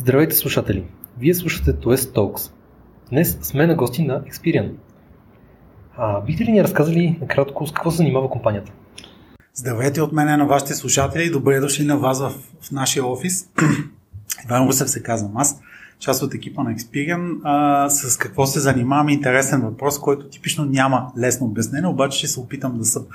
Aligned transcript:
Здравейте 0.00 0.36
слушатели! 0.36 0.84
Вие 1.18 1.34
слушате 1.34 1.72
TOS 1.72 1.96
Talks. 1.96 2.52
Днес 3.10 3.38
сме 3.42 3.66
на 3.66 3.74
гости 3.74 4.02
на 4.02 4.22
Experian. 4.22 4.72
А, 5.96 6.20
бихте 6.20 6.44
ли 6.44 6.52
ни 6.52 6.62
разказали 6.62 7.18
накратко 7.20 7.66
с 7.66 7.72
какво 7.72 7.90
се 7.90 7.96
занимава 7.96 8.30
компанията? 8.30 8.72
Здравейте 9.54 10.02
от 10.02 10.12
мене 10.12 10.36
на 10.36 10.46
вашите 10.46 10.74
слушатели 10.74 11.22
и 11.22 11.30
добре 11.30 11.60
дошли 11.60 11.84
на 11.84 11.98
вас 11.98 12.20
в, 12.20 12.32
в 12.60 12.70
нашия 12.72 13.06
офис. 13.06 13.48
Иван 14.44 14.68
Русев 14.68 14.90
се 14.90 15.02
казвам 15.02 15.36
аз, 15.36 15.60
част 15.98 16.22
от 16.22 16.34
екипа 16.34 16.62
на 16.62 16.74
Experian. 16.74 17.38
А, 17.44 17.90
с 17.90 18.16
какво 18.16 18.46
се 18.46 18.60
занимаваме? 18.60 19.12
Интересен 19.12 19.60
въпрос, 19.60 19.98
който 19.98 20.28
типично 20.28 20.64
няма 20.64 21.12
лесно 21.18 21.46
обяснение, 21.46 21.88
обаче 21.88 22.18
ще 22.18 22.26
се 22.26 22.40
опитам 22.40 22.78
да 22.78 22.84
съм, 22.84 23.06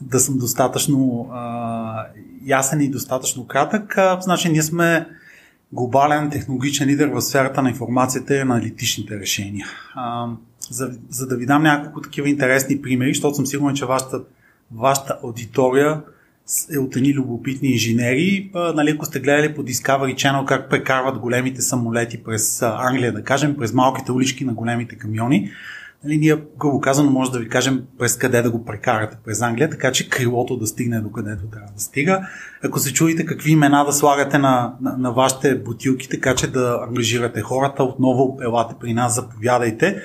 да 0.00 0.20
съм 0.20 0.38
достатъчно 0.38 1.28
а, 1.32 2.06
ясен 2.46 2.80
и 2.80 2.90
достатъчно 2.90 3.46
кратък. 3.46 3.98
А, 3.98 4.20
значи 4.20 4.48
ние 4.48 4.62
сме 4.62 5.06
глобален 5.76 6.30
технологичен 6.30 6.88
лидер 6.88 7.08
в 7.08 7.20
сферата 7.20 7.62
на 7.62 7.68
информацията 7.68 8.36
и 8.36 8.40
аналитичните 8.40 9.20
решения. 9.20 9.66
За, 10.70 10.90
за 11.10 11.26
да 11.26 11.36
ви 11.36 11.46
дам 11.46 11.62
няколко 11.62 12.00
такива 12.00 12.28
интересни 12.28 12.82
примери, 12.82 13.14
защото 13.14 13.34
съм 13.34 13.46
сигурен, 13.46 13.76
че 13.76 13.86
вашата, 13.86 14.20
вашата 14.72 15.18
аудитория 15.24 16.02
е 16.74 16.78
от 16.78 16.96
едни 16.96 17.14
любопитни 17.14 17.68
инженери. 17.68 18.50
А, 18.54 18.72
нали, 18.72 18.90
ако 18.90 19.04
сте 19.04 19.20
гледали 19.20 19.54
по 19.54 19.62
Discovery 19.64 20.14
Channel 20.14 20.44
как 20.44 20.70
прекарват 20.70 21.18
големите 21.18 21.62
самолети 21.62 22.22
през 22.24 22.62
Англия, 22.62 23.12
да 23.12 23.22
кажем, 23.22 23.56
през 23.56 23.72
малките 23.72 24.12
улички 24.12 24.44
на 24.44 24.54
големите 24.54 24.98
камиони, 24.98 25.50
Нали, 26.04 26.18
ние, 26.18 26.36
грубо 26.58 26.80
казано, 26.80 27.10
може 27.10 27.30
да 27.30 27.38
ви 27.38 27.48
кажем 27.48 27.84
през 27.98 28.16
къде 28.16 28.42
да 28.42 28.50
го 28.50 28.64
прекарате 28.64 29.16
през 29.24 29.42
Англия, 29.42 29.70
така 29.70 29.92
че 29.92 30.08
крилото 30.08 30.56
да 30.56 30.66
стигне 30.66 31.00
до 31.00 31.12
където 31.12 31.46
трябва 31.46 31.72
да 31.74 31.80
стига. 31.80 32.28
Ако 32.64 32.78
се 32.78 32.92
чуете 32.92 33.26
какви 33.26 33.50
имена 33.50 33.84
да 33.84 33.92
слагате 33.92 34.38
на, 34.38 34.74
на, 34.80 34.96
на 34.96 35.12
вашите 35.12 35.58
бутилки, 35.58 36.08
така 36.08 36.34
че 36.34 36.52
да 36.52 36.80
ангажирате 36.88 37.40
хората, 37.40 37.82
отново 37.82 38.38
елате 38.42 38.74
при 38.80 38.94
нас, 38.94 39.14
заповядайте. 39.14 40.02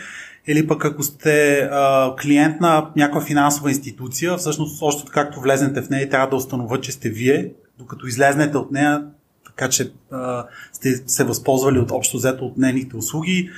Или 0.47 0.67
пък 0.67 0.85
ако 0.85 1.03
сте 1.03 1.59
а, 1.71 2.15
клиент 2.15 2.61
на 2.61 2.89
някаква 2.95 3.21
финансова 3.21 3.69
институция, 3.69 4.37
всъщност 4.37 4.81
още 4.81 5.11
както 5.11 5.41
влезнете 5.41 5.81
в 5.81 5.89
нея, 5.89 6.09
трябва 6.09 6.29
да 6.29 6.35
установят, 6.35 6.83
че 6.83 6.91
сте 6.91 7.09
вие, 7.09 7.51
докато 7.79 8.07
излезнете 8.07 8.57
от 8.57 8.71
нея, 8.71 9.03
така 9.45 9.69
че 9.69 9.91
а, 10.11 10.45
сте 10.73 11.03
се 11.07 11.23
възползвали 11.23 11.79
от 11.79 11.91
общо 11.91 12.17
взето 12.17 12.45
от 12.45 12.57
нейните 12.57 12.95
услуги 12.95 13.49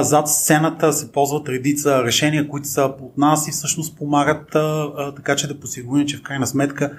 зад 0.00 0.28
сцената 0.28 0.92
се 0.92 1.12
ползват 1.12 1.48
редица 1.48 2.04
решения, 2.04 2.48
които 2.48 2.68
са 2.68 2.82
от 2.82 3.18
нас 3.18 3.48
и 3.48 3.50
всъщност 3.50 3.98
помагат 3.98 4.54
а, 4.54 5.14
така, 5.16 5.36
че 5.36 5.48
да 5.48 5.60
посигурим, 5.60 6.06
че 6.06 6.16
в 6.16 6.22
крайна 6.22 6.46
сметка 6.46 6.92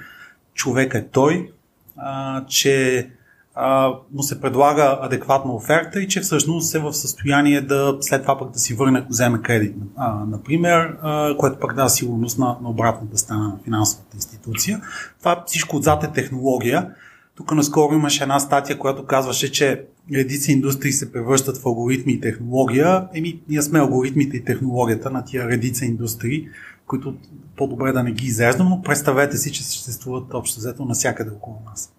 човек 0.54 0.94
е 0.94 1.08
той, 1.08 1.52
а, 1.98 2.46
че 2.46 3.08
а, 3.56 3.94
му 4.14 4.24
се 4.24 4.42
предлага 4.42 5.00
адекватна 5.02 5.54
оферта 5.54 6.00
и 6.00 6.08
че 6.08 6.22
всъщност 6.22 6.76
е 6.76 6.80
в 6.80 6.94
състояние 6.94 7.62
да 7.62 7.98
след 8.02 8.22
това 8.22 8.40
пък 8.40 8.52
да 8.52 8.60
си 8.60 8.74
върне, 8.74 9.00
ако 9.00 9.10
вземе 9.10 9.42
кредит, 9.42 9.76
а, 9.96 10.26
например, 10.26 10.98
а, 11.02 11.38
което 11.38 11.60
пък 11.60 11.76
дава 11.76 11.90
сигурност 11.90 12.40
на, 12.40 12.58
на 12.62 12.70
обратната 12.70 13.18
страна 13.18 13.48
на 13.48 13.58
финансовата 13.64 14.16
институция. 14.16 14.82
Това 15.20 15.44
всичко 15.48 15.76
отзад 15.76 16.04
е 16.04 16.12
технология. 16.12 16.90
Тук 17.36 17.52
наскоро 17.52 17.94
имаше 17.94 18.24
една 18.24 18.40
статия, 18.40 18.80
която 18.80 19.06
казваше, 19.06 19.52
че 19.52 19.86
редици 20.14 20.52
индустрии 20.52 20.92
се 20.92 21.12
превръщат 21.12 21.58
в 21.58 21.66
алгоритми 21.66 22.14
и 22.14 22.20
технология. 22.20 23.08
Еми, 23.14 23.40
ние 23.50 23.62
сме 23.62 23.80
алгоритмите 23.80 24.38
и 24.38 24.44
технологията 24.44 25.10
на 25.12 25.26
тия 25.26 25.48
редица 25.48 25.86
индустрии, 25.86 26.48
които 26.88 27.16
по-добре 27.58 27.92
да 27.92 28.04
не 28.04 28.12
ги 28.12 28.26
изреждам, 28.26 28.70
но 28.70 28.82
представете 28.82 29.38
си, 29.38 29.52
че 29.52 29.64
съществуват 29.64 30.34
общо 30.34 30.60
взето 30.60 30.86
навсякъде 30.86 31.32
около 31.32 31.58
нас. 31.70 31.94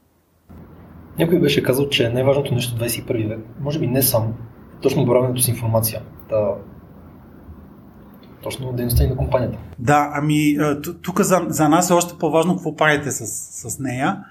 Някой 1.18 1.40
беше 1.40 1.62
казал, 1.62 1.88
че 1.88 2.08
най-важното 2.08 2.54
нещо 2.54 2.76
в 2.76 2.80
21 2.80 3.28
век, 3.28 3.38
може 3.60 3.78
би 3.78 3.86
не 3.86 4.02
само, 4.02 4.34
точно 4.80 5.04
боравенето 5.04 5.42
с 5.42 5.48
информация. 5.48 6.02
Да, 6.28 6.54
точно 8.42 8.72
дейността 8.72 9.04
и 9.04 9.06
на 9.06 9.16
компанията. 9.16 9.58
Да, 9.78 10.10
ами 10.14 10.56
тук 11.02 11.20
за, 11.20 11.46
за 11.48 11.68
нас 11.68 11.90
е 11.90 11.92
още 11.92 12.18
по-важно 12.18 12.54
какво 12.54 12.76
правите 12.76 13.10
с, 13.10 13.26
с 13.70 13.78
нея 13.78 14.24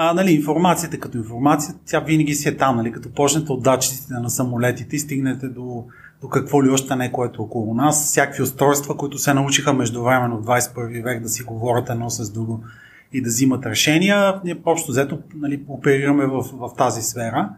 а, 0.00 0.14
нали, 0.14 0.32
информацията 0.32 0.98
като 0.98 1.18
информация, 1.18 1.74
тя 1.86 2.00
винаги 2.00 2.34
си 2.34 2.48
е 2.48 2.56
там, 2.56 2.76
нали, 2.76 2.92
като 2.92 3.12
почнете 3.12 3.52
от 3.52 3.62
датчиците 3.62 4.14
на 4.14 4.30
самолетите 4.30 4.96
и 4.96 4.98
стигнете 4.98 5.48
до, 5.48 5.84
до 6.20 6.28
какво 6.28 6.64
ли 6.64 6.70
още 6.70 6.96
не, 6.96 7.12
което 7.12 7.42
е 7.42 7.44
около 7.44 7.74
нас, 7.74 8.04
всякакви 8.04 8.42
устройства, 8.42 8.96
които 8.96 9.18
се 9.18 9.34
научиха 9.34 9.72
междувременно 9.72 10.38
в 10.38 10.44
21 10.44 11.04
век 11.04 11.22
да 11.22 11.28
си 11.28 11.42
говорят 11.42 11.90
едно 11.90 12.10
с 12.10 12.30
друго 12.30 12.64
и 13.12 13.22
да 13.22 13.28
взимат 13.28 13.66
решения, 13.66 14.40
ние 14.44 14.60
общо 14.64 14.90
взето 14.90 15.18
нали, 15.36 15.62
оперираме 15.68 16.26
в, 16.26 16.42
в 16.52 16.70
тази 16.76 17.02
сфера. 17.02 17.48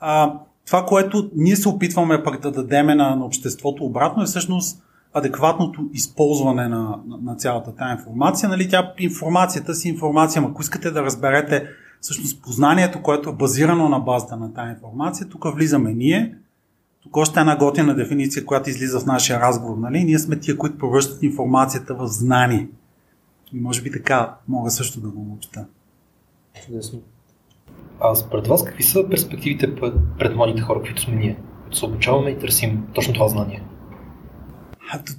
А, 0.00 0.34
това, 0.66 0.86
което 0.86 1.30
ние 1.36 1.56
се 1.56 1.68
опитваме 1.68 2.22
пък 2.22 2.40
да 2.40 2.50
дадеме 2.50 2.94
на, 2.94 3.16
на 3.16 3.24
обществото 3.24 3.84
обратно 3.84 4.22
е 4.22 4.26
всъщност 4.26 4.82
адекватното 5.14 5.88
използване 5.92 6.68
на, 6.68 6.98
на, 7.06 7.18
на 7.22 7.36
цялата 7.36 7.74
тази 7.74 7.92
информация. 7.92 8.48
Нали, 8.48 8.68
тя, 8.68 8.92
информацията 8.98 9.74
си 9.74 9.88
информация, 9.88 10.42
ако 10.42 10.62
искате 10.62 10.90
да 10.90 11.02
разберете 11.02 11.66
всъщност 12.00 12.42
познанието, 12.42 13.02
което 13.02 13.30
е 13.30 13.32
базирано 13.32 13.88
на 13.88 13.98
базата 13.98 14.36
на 14.36 14.54
тази 14.54 14.70
информация, 14.70 15.28
тук 15.28 15.54
влизаме 15.54 15.94
ние. 15.94 16.34
Тук 17.02 17.16
още 17.16 17.40
една 17.40 17.56
готина 17.56 17.94
дефиниция, 17.94 18.44
която 18.44 18.70
излиза 18.70 19.00
в 19.00 19.06
нашия 19.06 19.40
разговор. 19.40 19.76
Нали? 19.76 20.04
Ние 20.04 20.18
сме 20.18 20.40
тия, 20.40 20.56
които 20.56 20.78
превръщат 20.78 21.22
информацията 21.22 21.94
в 21.94 22.06
знание. 22.06 22.68
И 23.52 23.60
може 23.60 23.82
би 23.82 23.92
така 23.92 24.34
мога 24.48 24.70
също 24.70 25.00
да 25.00 25.08
го 25.08 25.34
учта. 25.34 25.66
Чудесно. 26.66 27.00
А 28.00 28.14
според 28.14 28.46
вас 28.46 28.64
какви 28.64 28.82
са 28.82 29.08
перспективите 29.10 29.74
пред 30.18 30.36
младите 30.36 30.62
хора, 30.62 30.80
които 30.80 31.02
сме 31.02 31.14
ние, 31.14 31.36
които 31.62 31.78
се 31.78 31.84
обучаваме 31.84 32.30
и 32.30 32.38
търсим 32.38 32.86
точно 32.94 33.14
това 33.14 33.28
знание? 33.28 33.62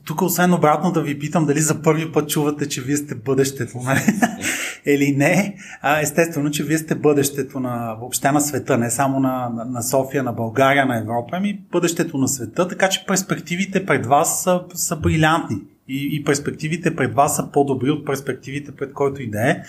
Тук 0.05 0.21
освен 0.21 0.53
обратно 0.53 0.91
да 0.91 1.01
ви 1.01 1.19
питам 1.19 1.45
дали 1.45 1.59
за 1.59 1.81
първи 1.81 2.11
път 2.11 2.29
чувате, 2.29 2.69
че 2.69 2.81
вие 2.81 2.97
сте 2.97 3.15
бъдещето, 3.15 3.77
нали? 3.77 3.99
или 4.85 5.15
не. 5.17 5.55
А, 5.81 5.99
естествено, 5.99 6.51
че 6.51 6.63
вие 6.63 6.77
сте 6.77 6.95
бъдещето 6.95 7.59
на, 7.59 7.95
въобще 7.99 8.31
на 8.31 8.41
света, 8.41 8.77
не 8.77 8.91
само 8.91 9.19
на, 9.19 9.49
на, 9.67 9.83
София, 9.83 10.23
на 10.23 10.33
България, 10.33 10.85
на 10.85 10.97
Европа, 10.97 11.29
ами 11.31 11.61
бъдещето 11.71 12.17
на 12.17 12.27
света, 12.27 12.67
така 12.67 12.89
че 12.89 13.05
перспективите 13.05 13.85
пред 13.85 14.05
вас 14.05 14.43
са, 14.43 14.61
са 14.73 14.95
брилянтни. 14.95 15.57
И, 15.87 16.09
и 16.11 16.23
перспективите 16.23 16.95
пред 16.95 17.13
вас 17.13 17.35
са 17.35 17.51
по-добри 17.51 17.89
от 17.89 18.05
перспективите 18.05 18.71
пред 18.71 18.93
който 18.93 19.21
и 19.21 19.29
да 19.29 19.49
е. 19.49 19.63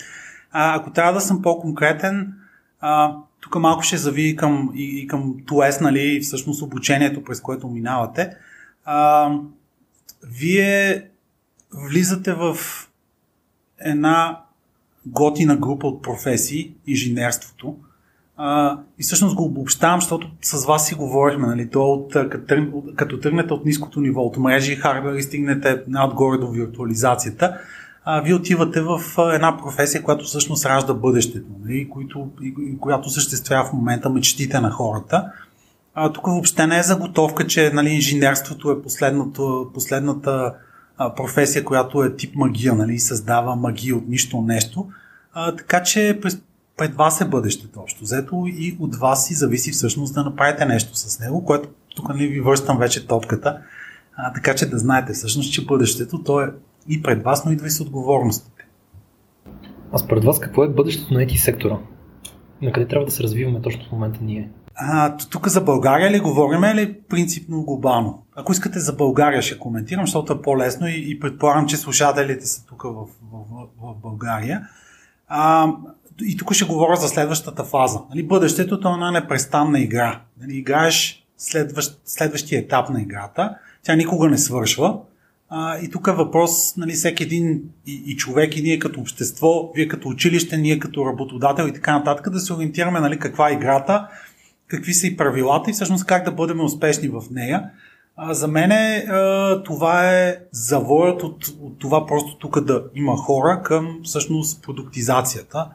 Ако 0.51 0.91
трябва 0.91 1.13
да 1.13 1.21
съм 1.21 1.41
по-конкретен, 1.41 2.33
а, 2.79 3.15
тук 3.39 3.55
малко 3.55 3.83
ще 3.83 3.97
зави 3.97 4.35
към, 4.35 4.71
и, 4.75 5.01
и 5.01 5.07
към 5.07 5.35
ТУЕС, 5.45 5.81
нали, 5.81 6.19
всъщност 6.19 6.61
обучението, 6.61 7.23
през 7.23 7.41
което 7.41 7.67
минавате. 7.67 8.29
А, 8.85 9.29
вие 10.23 11.07
влизате 11.73 12.33
в 12.33 12.57
една 13.79 14.39
готина 15.05 15.55
група 15.55 15.87
от 15.87 16.01
професии, 16.01 16.73
инженерството. 16.87 17.75
А, 18.37 18.79
и 18.99 19.03
всъщност 19.03 19.35
го 19.35 19.43
обобщавам, 19.43 20.01
защото 20.01 20.27
с 20.41 20.65
вас 20.65 20.87
си 20.87 20.95
говорихме, 20.95 21.47
нали, 21.47 21.69
то 21.69 21.93
от, 21.93 22.13
като, 22.95 23.19
тръгнете 23.19 23.53
от 23.53 23.65
ниското 23.65 24.01
ниво, 24.01 24.21
от 24.21 24.37
мрежи 24.37 24.73
и 24.73 24.75
хардвер 24.75 25.13
и 25.13 25.21
стигнете 25.23 25.81
отгоре 26.07 26.37
до 26.37 26.51
виртуализацията, 26.51 27.57
а, 28.05 28.21
вие 28.21 28.33
отивате 28.33 28.81
в 28.81 28.99
една 29.33 29.57
професия, 29.57 30.03
която 30.03 30.25
всъщност 30.25 30.65
ражда 30.65 30.93
бъдещето, 30.93 31.47
нали, 31.65 31.89
които, 31.89 32.29
и, 32.41 32.53
и, 32.59 32.77
която 32.77 33.09
съществява 33.09 33.65
в 33.65 33.73
момента 33.73 34.09
мечтите 34.09 34.59
на 34.59 34.71
хората. 34.71 35.31
А, 35.95 36.11
тук 36.11 36.25
въобще 36.25 36.67
не 36.67 36.79
е 36.79 36.83
заготовка, 36.83 37.47
че 37.47 37.71
нали, 37.73 37.89
инженерството 37.89 38.71
е 38.71 38.81
последната 39.73 40.53
професия, 41.15 41.63
която 41.63 42.03
е 42.03 42.15
тип 42.15 42.35
магия, 42.35 42.73
нали, 42.73 42.99
създава 42.99 43.55
магия 43.55 43.95
от 43.95 44.07
нищо 44.07 44.41
нещо. 44.41 44.87
А, 45.33 45.55
така 45.55 45.83
че 45.83 46.19
през, 46.21 46.41
пред 46.77 46.95
вас 46.95 47.21
е 47.21 47.25
бъдещето 47.25 47.79
общо 47.79 48.03
взето 48.03 48.43
и 48.47 48.77
от 48.79 48.95
вас 48.95 49.27
си 49.27 49.33
зависи 49.33 49.71
всъщност 49.71 50.13
да 50.13 50.23
направите 50.23 50.65
нещо 50.65 50.95
с 50.95 51.19
него, 51.19 51.45
което 51.45 51.69
тук 51.95 52.09
нали, 52.09 52.27
ви 52.27 52.41
връщам 52.41 52.77
вече 52.77 53.07
топката, 53.07 53.57
а, 54.15 54.33
така 54.33 54.55
че 54.55 54.69
да 54.69 54.77
знаете 54.77 55.13
всъщност, 55.13 55.53
че 55.53 55.65
бъдещето 55.65 56.23
то 56.23 56.41
е 56.41 56.51
и 56.87 57.01
пред 57.01 57.23
вас, 57.23 57.45
но 57.45 57.51
идва 57.51 57.67
и 57.67 57.69
с 57.69 57.81
отговорностите. 57.81 58.67
А 59.91 59.97
според 59.97 60.23
вас 60.23 60.39
какво 60.39 60.63
е 60.63 60.69
бъдещето 60.69 61.13
на 61.13 61.19
IT 61.19 61.35
сектора? 61.35 61.77
На 62.61 62.71
къде 62.71 62.87
трябва 62.87 63.05
да 63.05 63.11
се 63.11 63.23
развиваме 63.23 63.61
точно 63.61 63.85
в 63.89 63.91
момента 63.91 64.19
ние? 64.21 64.49
Тук 65.29 65.47
за 65.47 65.61
България 65.61 66.11
ли 66.11 66.19
говорим 66.19 66.63
или 66.63 66.93
принципно 67.09 67.63
глобално? 67.63 68.23
Ако 68.35 68.51
искате 68.51 68.79
за 68.79 68.93
България 68.93 69.41
ще 69.41 69.59
коментирам, 69.59 70.05
защото 70.05 70.33
е 70.33 70.41
по-лесно 70.41 70.87
и, 70.87 71.05
и 71.07 71.19
предполагам, 71.19 71.67
че 71.67 71.77
слушателите 71.77 72.45
са 72.45 72.65
тук 72.65 72.83
в, 72.83 73.05
в, 73.31 73.67
в 73.81 73.95
България. 74.01 74.67
А, 75.27 75.71
и 76.21 76.37
тук 76.37 76.53
ще 76.53 76.65
говоря 76.65 76.95
за 76.95 77.07
следващата 77.07 77.63
фаза. 77.63 77.99
Нали, 78.09 78.23
бъдещето 78.23 78.75
е 78.75 78.93
една 78.93 79.11
непрестанна 79.11 79.79
игра. 79.79 80.21
Нали, 80.41 80.57
играеш 80.57 81.25
следващ, 81.37 82.01
следващия 82.05 82.59
етап 82.59 82.89
на 82.89 83.01
играта. 83.01 83.55
Тя 83.83 83.95
никога 83.95 84.29
не 84.29 84.37
свършва. 84.37 84.99
А, 85.49 85.77
и 85.77 85.89
тук 85.89 86.07
е 86.07 86.11
въпрос, 86.11 86.77
нали, 86.77 86.91
всеки 86.91 87.23
един 87.23 87.61
и, 87.87 88.03
и 88.05 88.17
човек, 88.17 88.57
и 88.57 88.61
ние 88.61 88.79
като 88.79 88.99
общество, 88.99 89.71
вие 89.75 89.87
като 89.87 90.07
училище, 90.07 90.57
ние 90.57 90.79
като 90.79 91.05
работодател 91.05 91.67
и 91.67 91.73
така 91.73 91.97
нататък, 91.97 92.29
да 92.29 92.39
се 92.39 92.53
ориентираме 92.53 92.99
нали, 92.99 93.19
каква 93.19 93.49
е 93.49 93.53
играта 93.53 94.07
какви 94.67 94.93
са 94.93 95.07
и 95.07 95.17
правилата 95.17 95.69
и 95.69 95.73
всъщност 95.73 96.05
как 96.05 96.25
да 96.25 96.31
бъдем 96.31 96.59
успешни 96.59 97.07
в 97.07 97.21
нея. 97.31 97.69
А, 98.15 98.33
за 98.33 98.47
мен 98.47 98.71
е, 98.71 99.05
това 99.65 100.11
е 100.11 100.37
завоят 100.51 101.23
от, 101.23 101.47
от 101.61 101.79
това 101.79 102.05
просто 102.05 102.37
тук 102.37 102.61
да 102.61 102.83
има 102.95 103.17
хора 103.17 103.61
към 103.63 103.99
всъщност 104.03 104.63
продуктизацията 104.63 105.69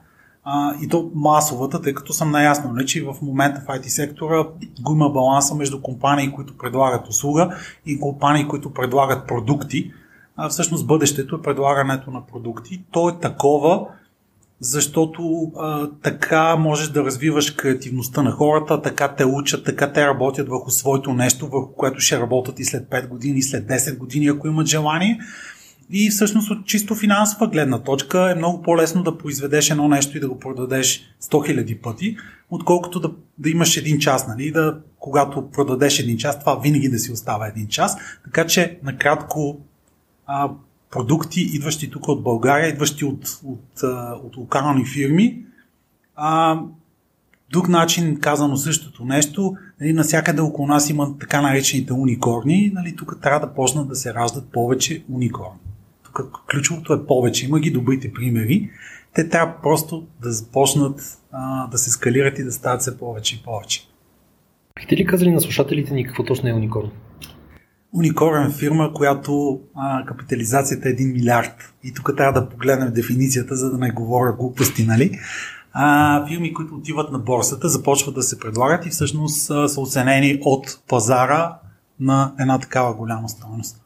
а, 0.44 0.74
и 0.82 0.88
то 0.88 1.10
масовата, 1.14 1.82
тъй 1.82 1.94
като 1.94 2.12
съм 2.12 2.30
наясно, 2.30 2.72
не, 2.72 2.84
че 2.84 3.04
в 3.04 3.16
момента 3.22 3.60
в 3.60 3.66
IT 3.66 3.88
сектора 3.88 4.44
го 4.80 4.94
има 4.94 5.10
баланса 5.10 5.54
между 5.54 5.82
компании, 5.82 6.32
които 6.32 6.58
предлагат 6.58 7.08
услуга 7.08 7.56
и 7.86 8.00
компании, 8.00 8.48
които 8.48 8.74
предлагат 8.74 9.28
продукти. 9.28 9.92
А, 10.36 10.48
всъщност 10.48 10.86
бъдещето 10.86 11.36
е 11.36 11.42
предлагането 11.42 12.10
на 12.10 12.26
продукти. 12.26 12.82
То 12.90 13.08
е 13.08 13.18
такова, 13.20 13.86
защото 14.60 15.52
а, 15.56 15.90
така 16.02 16.56
можеш 16.56 16.88
да 16.88 17.04
развиваш 17.04 17.50
креативността 17.50 18.22
на 18.22 18.30
хората, 18.30 18.82
така 18.82 19.08
те 19.08 19.24
учат, 19.24 19.64
така 19.64 19.92
те 19.92 20.06
работят 20.06 20.48
върху 20.48 20.70
своето 20.70 21.12
нещо, 21.12 21.48
върху 21.48 21.72
което 21.72 22.00
ще 22.00 22.20
работят 22.20 22.60
и 22.60 22.64
след 22.64 22.88
5 22.88 23.08
години, 23.08 23.38
и 23.38 23.42
след 23.42 23.68
10 23.68 23.98
години, 23.98 24.28
ако 24.28 24.48
имат 24.48 24.66
желание. 24.66 25.18
И 25.90 26.10
всъщност 26.10 26.50
от 26.50 26.66
чисто 26.66 26.94
финансова 26.94 27.46
гледна 27.46 27.82
точка 27.82 28.30
е 28.30 28.34
много 28.34 28.62
по-лесно 28.62 29.02
да 29.02 29.18
произведеш 29.18 29.70
едно 29.70 29.88
нещо 29.88 30.16
и 30.16 30.20
да 30.20 30.28
го 30.28 30.38
продадеш 30.38 31.00
100 31.22 31.32
000 31.32 31.80
пъти, 31.80 32.16
отколкото 32.50 33.00
да, 33.00 33.10
да 33.38 33.50
имаш 33.50 33.76
един 33.76 33.98
час, 33.98 34.28
нали? 34.28 34.52
Да, 34.52 34.78
когато 34.98 35.50
продадеш 35.50 35.98
един 35.98 36.18
час, 36.18 36.40
това 36.40 36.54
винаги 36.54 36.88
да 36.88 36.98
си 36.98 37.12
остава 37.12 37.46
един 37.46 37.68
час. 37.68 37.96
Така 38.24 38.46
че, 38.46 38.78
накратко, 38.82 39.60
а, 40.26 40.50
продукти, 40.90 41.40
идващи 41.40 41.90
тук 41.90 42.08
от 42.08 42.22
България, 42.22 42.68
идващи 42.68 43.04
от, 43.04 43.40
от, 43.44 43.82
от 44.24 44.36
локални 44.36 44.86
фирми. 44.86 45.44
А, 46.16 46.60
друг 47.52 47.68
начин, 47.68 48.20
казано 48.20 48.56
същото 48.56 49.04
нещо, 49.04 49.56
нали, 49.80 49.92
насякъде 49.92 50.40
около 50.40 50.68
нас 50.68 50.90
има 50.90 51.18
така 51.18 51.40
наречените 51.40 51.92
уникорни, 51.92 52.70
нали, 52.74 52.96
тук 52.96 53.18
трябва 53.22 53.46
да 53.46 53.54
почнат 53.54 53.88
да 53.88 53.96
се 53.96 54.14
раждат 54.14 54.52
повече 54.52 55.04
уникорни. 55.12 55.58
Тук 56.02 56.44
ключовото 56.50 56.92
е 56.92 57.06
повече, 57.06 57.46
има 57.46 57.60
ги 57.60 57.70
добрите 57.70 58.12
примери, 58.12 58.70
те 59.14 59.28
трябва 59.28 59.54
просто 59.62 60.06
да 60.22 60.32
започнат 60.32 61.18
а, 61.32 61.66
да 61.66 61.78
се 61.78 61.90
скалират 61.90 62.38
и 62.38 62.44
да 62.44 62.52
стават 62.52 62.80
все 62.80 62.98
повече 62.98 63.36
и 63.36 63.42
повече. 63.44 63.88
Бихте 64.74 64.96
ли 64.96 65.06
казали 65.06 65.30
на 65.30 65.40
слушателите 65.40 65.94
ни 65.94 66.04
какво 66.04 66.24
точно 66.24 66.48
е 66.48 66.52
уникорн? 66.52 66.90
Уникорен 67.92 68.52
фирма, 68.52 68.92
която 68.94 69.60
а, 69.74 70.04
капитализацията 70.06 70.88
е 70.88 70.92
1 70.92 71.12
милиард. 71.12 71.74
И 71.84 71.94
тук 71.94 72.10
трябва 72.16 72.40
да 72.40 72.48
погледнем 72.48 72.92
дефиницията, 72.92 73.56
за 73.56 73.70
да 73.70 73.78
не 73.78 73.90
говоря 73.90 74.32
глупости, 74.32 74.84
нали? 74.86 75.18
А, 75.72 76.26
фирми, 76.26 76.54
които 76.54 76.74
отиват 76.74 77.12
на 77.12 77.18
борсата, 77.18 77.68
започват 77.68 78.14
да 78.14 78.22
се 78.22 78.38
предлагат 78.38 78.86
и 78.86 78.90
всъщност 78.90 79.50
а, 79.50 79.68
са 79.68 79.80
оценени 79.80 80.38
от 80.44 80.80
пазара 80.88 81.58
на 82.00 82.34
една 82.40 82.58
такава 82.58 82.94
голяма 82.94 83.28
стоеност. 83.28 83.84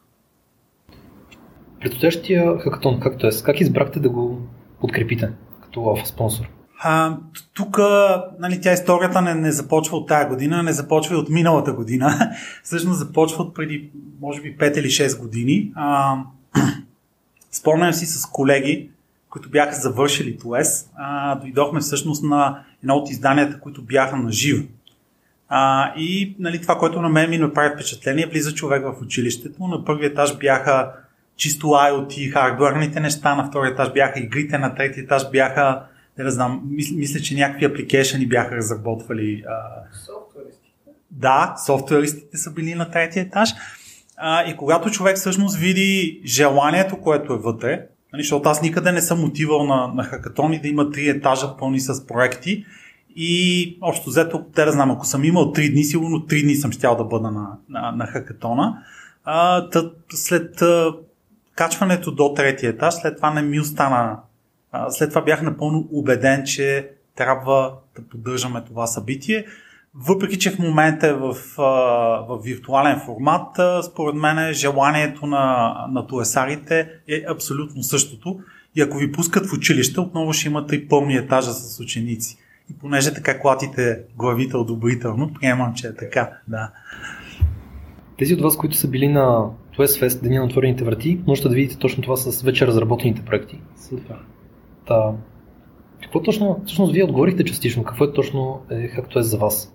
Предстоящия 1.80 2.58
хакатон, 2.58 3.00
както 3.00 3.26
е, 3.26 3.30
как 3.44 3.60
избрахте 3.60 4.00
да 4.00 4.10
го 4.10 4.38
подкрепите 4.80 5.30
като 5.62 5.96
спонсор? 6.04 6.61
Тук 7.54 7.78
нали, 8.38 8.60
тя 8.60 8.72
историята 8.72 9.22
не, 9.22 9.34
не 9.34 9.52
започва 9.52 9.96
от 9.96 10.08
тази 10.08 10.28
година, 10.28 10.62
не 10.62 10.72
започва 10.72 11.14
и 11.14 11.18
от 11.18 11.28
миналата 11.28 11.72
година. 11.72 12.32
Всъщност 12.62 12.98
започва 12.98 13.42
от 13.42 13.54
преди, 13.54 13.90
може 14.20 14.40
би, 14.40 14.56
5 14.56 14.78
или 14.78 14.86
6 14.86 15.20
години. 15.20 15.72
А, 15.74 16.16
спомням 17.52 17.92
си 17.92 18.06
с 18.06 18.26
колеги, 18.26 18.90
които 19.30 19.50
бяха 19.50 19.74
завършили 19.74 20.38
ТОЕС, 20.38 20.90
а, 20.96 21.34
дойдохме 21.34 21.80
всъщност 21.80 22.22
на 22.22 22.64
едно 22.82 22.94
от 22.94 23.10
изданията, 23.10 23.60
които 23.60 23.82
бяха 23.82 24.16
на 24.16 24.32
живо. 24.32 24.64
А, 25.48 25.92
и 25.96 26.36
нали, 26.38 26.62
това, 26.62 26.78
което 26.78 27.02
на 27.02 27.08
мен 27.08 27.30
ми 27.30 27.38
направи 27.38 27.74
впечатление, 27.74 28.26
влиза 28.26 28.54
човек 28.54 28.82
в 28.82 29.02
училището. 29.02 29.66
На 29.66 29.84
първи 29.84 30.06
етаж 30.06 30.38
бяха 30.38 30.92
чисто 31.36 31.66
IoT, 31.66 32.32
хардуерните 32.32 33.00
неща, 33.00 33.34
на 33.34 33.44
втори 33.44 33.68
етаж 33.68 33.92
бяха 33.92 34.20
игрите, 34.20 34.58
на 34.58 34.74
трети 34.74 35.00
етаж 35.00 35.30
бяха 35.30 35.82
не 36.24 36.30
знам, 36.30 36.62
мисля, 36.70 36.96
мисля, 36.96 37.20
че 37.20 37.34
някакви 37.34 37.64
апликейшени 37.64 38.26
бяха 38.26 38.56
разработвали. 38.56 39.44
А... 39.48 39.54
Софтуеристите? 40.06 40.90
Да, 41.10 41.54
софтуеристите 41.66 42.36
са 42.36 42.52
били 42.52 42.74
на 42.74 42.90
третия 42.90 43.22
етаж. 43.22 43.50
А, 44.16 44.44
и 44.44 44.56
когато 44.56 44.90
човек 44.90 45.16
всъщност 45.16 45.56
види 45.56 46.20
желанието, 46.24 47.00
което 47.00 47.32
е 47.32 47.38
вътре, 47.38 47.86
нали, 48.12 48.22
защото 48.22 48.48
аз 48.48 48.62
никъде 48.62 48.92
не 48.92 49.00
съм 49.00 49.24
отивал 49.24 49.64
на, 49.64 49.86
на 49.94 50.04
хакатони 50.04 50.60
да 50.60 50.68
има 50.68 50.90
три 50.90 51.08
етажа 51.08 51.56
пълни 51.56 51.80
с 51.80 52.06
проекти 52.06 52.64
и 53.16 53.78
общо 53.80 54.10
взето, 54.10 54.44
те 54.54 54.64
да 54.64 54.72
знам, 54.72 54.90
ако 54.90 55.06
съм 55.06 55.24
имал 55.24 55.52
три 55.52 55.70
дни, 55.70 55.84
сигурно 55.84 56.26
три 56.26 56.42
дни 56.42 56.54
съм 56.54 56.72
щял 56.72 56.96
да 56.96 57.04
бъда 57.04 57.30
на, 57.30 57.48
на, 57.68 57.92
на 57.92 58.06
хакатона. 58.06 58.82
А, 59.24 59.68
тът, 59.68 59.96
след 60.10 60.62
а, 60.62 60.94
качването 61.54 62.10
до 62.10 62.34
третия 62.34 62.70
етаж, 62.70 62.94
след 62.94 63.16
това 63.16 63.34
не 63.34 63.42
ми 63.42 63.60
остана 63.60 64.18
след 64.88 65.08
това 65.08 65.22
бях 65.22 65.42
напълно 65.42 65.88
убеден, 65.92 66.44
че 66.44 66.90
трябва 67.16 67.74
да 67.96 68.08
поддържаме 68.10 68.64
това 68.64 68.86
събитие. 68.86 69.44
Въпреки, 69.94 70.38
че 70.38 70.50
в 70.50 70.58
момента 70.58 71.06
е 71.06 71.12
в, 71.12 71.36
в 72.28 72.40
виртуален 72.44 73.00
формат, 73.00 73.56
според 73.84 74.14
мен 74.14 74.54
желанието 74.54 75.26
на, 75.26 75.74
на 75.90 76.06
туесарите 76.06 76.88
е 77.08 77.24
абсолютно 77.30 77.82
същото. 77.82 78.40
И 78.76 78.80
ако 78.80 78.96
ви 78.96 79.12
пускат 79.12 79.46
в 79.46 79.52
училище, 79.52 80.00
отново 80.00 80.32
ще 80.32 80.48
имате 80.48 80.76
и 80.76 80.88
пълни 80.88 81.16
етажа 81.16 81.52
с 81.52 81.80
ученици. 81.80 82.38
И 82.70 82.78
понеже 82.78 83.14
така 83.14 83.40
клатите 83.40 84.00
главите 84.16 84.56
одобрително, 84.56 85.34
приемам, 85.40 85.74
че 85.74 85.86
е 85.86 85.94
така. 85.94 86.30
Да. 86.48 86.70
Тези 88.18 88.34
от 88.34 88.40
вас, 88.40 88.56
които 88.56 88.76
са 88.76 88.88
били 88.88 89.08
на 89.08 89.50
TuesFest, 89.78 90.08
Fest, 90.08 90.22
Деня 90.22 90.40
на 90.40 90.46
отворените 90.46 90.84
врати, 90.84 91.20
можете 91.26 91.48
да 91.48 91.54
видите 91.54 91.78
точно 91.78 92.02
това 92.02 92.16
с 92.16 92.42
вече 92.42 92.66
разработените 92.66 93.22
проекти. 93.22 93.60
Супер. 93.88 94.16
Та, 94.86 95.12
какво 96.02 96.22
точно, 96.22 96.62
всъщност 96.66 96.92
вие 96.92 97.04
отговорихте 97.04 97.44
частично, 97.44 97.84
какво 97.84 98.04
е 98.04 98.12
точно 98.12 98.62
е, 98.70 98.88
както 98.88 99.18
е 99.18 99.22
за 99.22 99.38
вас? 99.38 99.72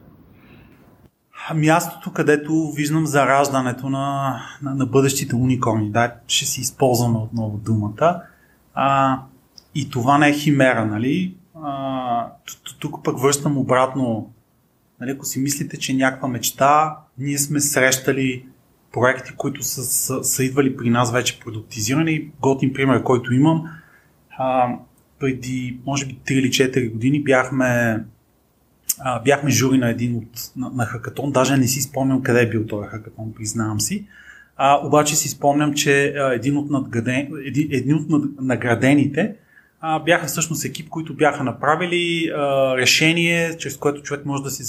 Мястото, 1.56 2.12
където 2.14 2.72
виждам 2.76 3.06
зараждането 3.06 3.90
на, 3.90 4.40
на, 4.62 4.76
на 4.76 4.86
бъдещите 4.86 5.36
уникорни. 5.36 5.92
Да, 5.92 6.14
ще 6.28 6.46
си 6.46 6.62
използваме 6.62 7.18
отново 7.18 7.58
думата. 7.58 8.22
А, 8.74 9.20
и 9.76 9.90
това 9.90 10.18
не 10.18 10.30
е 10.30 10.34
химера, 10.34 10.86
нали? 10.86 11.36
А, 11.64 12.28
тук 12.80 13.04
пък 13.04 13.20
връщам 13.20 13.58
обратно. 13.58 14.32
Нали, 15.02 15.12
ако 15.12 15.26
си 15.26 15.40
мислите, 15.40 15.78
че 15.78 15.94
някаква 15.94 16.28
мечта, 16.28 16.98
ние 17.18 17.38
сме 17.38 17.60
срещали 17.60 18.46
проекти, 18.94 19.36
които 19.38 19.64
са, 19.64 19.84
са, 19.84 20.24
са 20.24 20.44
идвали 20.44 20.78
при 20.78 20.90
нас 20.90 21.12
вече 21.12 21.40
продуктизирани. 21.40 22.32
Готин 22.42 22.74
пример, 22.74 23.04
който 23.04 23.34
имам. 23.34 23.64
А, 24.38 24.76
преди, 25.20 25.80
може 25.86 26.06
би, 26.06 26.20
3 26.26 26.32
или 26.32 26.48
4 26.48 26.92
години 26.92 27.24
бяхме, 27.24 28.00
а, 29.00 29.20
бяхме 29.20 29.50
жури 29.50 29.78
на 29.78 29.90
един 29.90 30.16
от, 30.16 30.52
на, 30.56 30.70
на 30.70 30.86
хакатон. 30.86 31.32
Даже 31.32 31.58
не 31.58 31.68
си 31.68 31.82
спомням 31.82 32.24
къде 32.24 32.42
е 32.42 32.50
бил 32.50 32.66
този 32.66 32.88
хакатон, 32.88 33.34
признавам 33.34 33.82
си. 33.82 34.08
А, 34.58 34.88
обаче 34.88 35.16
си 35.16 35.30
спомням, 35.30 35.74
че 35.74 36.14
а, 36.18 36.34
един, 36.34 36.58
от 36.58 36.70
надграден, 36.70 37.30
един, 37.46 37.68
един 37.72 37.96
от 37.96 38.24
наградените 38.42 39.36
а, 39.82 40.00
бяха 40.00 40.28
всъщност 40.28 40.66
екип, 40.66 40.90
които 40.90 41.16
бяха 41.16 41.44
направили 41.44 42.30
а, 42.30 42.78
решение, 42.78 43.58
чрез 43.58 43.78
което 43.78 44.02
човек 44.02 44.26
може 44.26 44.44
да 44.44 44.50
си 44.50 44.64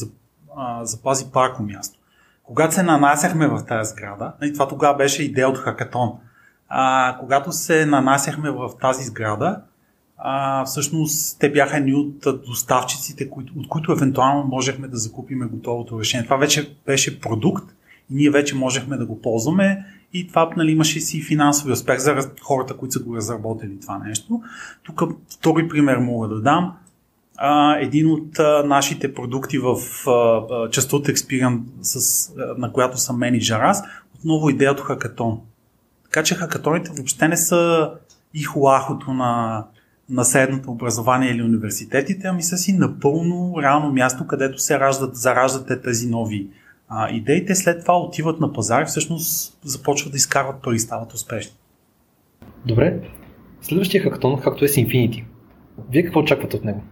запази 0.82 1.26
парко 1.32 1.62
място. 1.62 1.98
Когато 2.42 2.74
се 2.74 2.82
нанасяхме 2.82 3.48
в 3.48 3.64
тази 3.68 3.90
сграда, 3.90 4.32
и 4.42 4.52
това 4.52 4.68
тогава 4.68 4.96
беше 4.96 5.22
идея 5.22 5.48
от 5.48 5.58
хакатон, 5.58 6.12
а, 6.68 7.16
когато 7.20 7.52
се 7.52 7.86
нанасяхме 7.86 8.50
в 8.50 8.70
тази 8.80 9.04
сграда, 9.04 9.60
а, 10.18 10.64
всъщност 10.64 11.38
те 11.40 11.52
бяха 11.52 11.76
едни 11.76 11.94
от 11.94 12.26
доставчиците, 12.46 13.30
от 13.56 13.68
които 13.68 13.92
евентуално 13.92 14.44
можехме 14.44 14.88
да 14.88 14.96
закупиме 14.96 15.46
готовото 15.46 16.00
решение. 16.00 16.24
Това 16.24 16.36
вече 16.36 16.76
беше 16.86 17.20
продукт 17.20 17.74
и 18.10 18.14
ние 18.14 18.30
вече 18.30 18.54
можехме 18.54 18.96
да 18.96 19.06
го 19.06 19.22
ползваме 19.22 19.84
и 20.12 20.28
това 20.28 20.50
нали, 20.56 20.72
имаше 20.72 21.00
си 21.00 21.22
финансови 21.22 21.72
успех 21.72 21.98
за 21.98 22.30
хората, 22.42 22.76
които 22.76 22.92
са 22.92 23.02
го 23.02 23.16
разработили 23.16 23.80
това 23.80 23.98
нещо. 23.98 24.42
Тук 24.82 25.02
втори 25.34 25.68
пример 25.68 25.96
мога 25.96 26.28
да 26.28 26.40
дам. 26.40 26.76
А, 27.36 27.76
един 27.76 28.10
от 28.10 28.38
а, 28.38 28.62
нашите 28.66 29.14
продукти 29.14 29.58
в 29.58 29.76
а, 30.06 30.70
частта 30.70 30.96
от 30.96 31.08
Experian, 31.08 31.60
на 32.58 32.72
която 32.72 32.98
съм 32.98 33.18
менеджер 33.18 33.60
аз, 33.60 33.82
отново 34.14 34.50
идеята 34.50 34.82
хакатон. 34.82 35.40
Така 36.04 36.22
че 36.22 36.34
хакатоните 36.34 36.90
въобще 36.94 37.28
не 37.28 37.36
са 37.36 37.90
и 38.34 38.42
хуахото 38.42 39.12
на 39.12 39.64
на 40.10 40.24
средното 40.24 40.70
образование 40.70 41.30
или 41.30 41.42
университетите, 41.42 42.26
ами 42.26 42.42
са 42.42 42.56
си 42.58 42.72
напълно 42.72 43.54
реално 43.62 43.92
място, 43.92 44.26
където 44.26 44.58
се 44.58 44.80
раждат, 44.80 45.16
зараждат 45.16 45.82
тези 45.82 46.08
нови 46.08 46.48
а, 46.88 47.10
идеи. 47.10 47.46
Те 47.46 47.54
след 47.54 47.80
това 47.80 47.98
отиват 47.98 48.40
на 48.40 48.52
пазар 48.52 48.82
и 48.82 48.86
всъщност 48.86 49.58
започват 49.64 50.12
да 50.12 50.16
изкарват 50.16 50.62
пари, 50.62 50.78
стават 50.78 51.14
успешни. 51.14 51.52
Добре. 52.66 53.00
Следващия 53.60 54.02
хакатон, 54.02 54.40
както 54.40 54.64
е 54.64 54.68
с 54.68 54.74
Infinity. 54.74 55.24
Вие 55.90 56.02
какво 56.04 56.20
очаквате 56.20 56.56
от 56.56 56.64
него? 56.64 56.82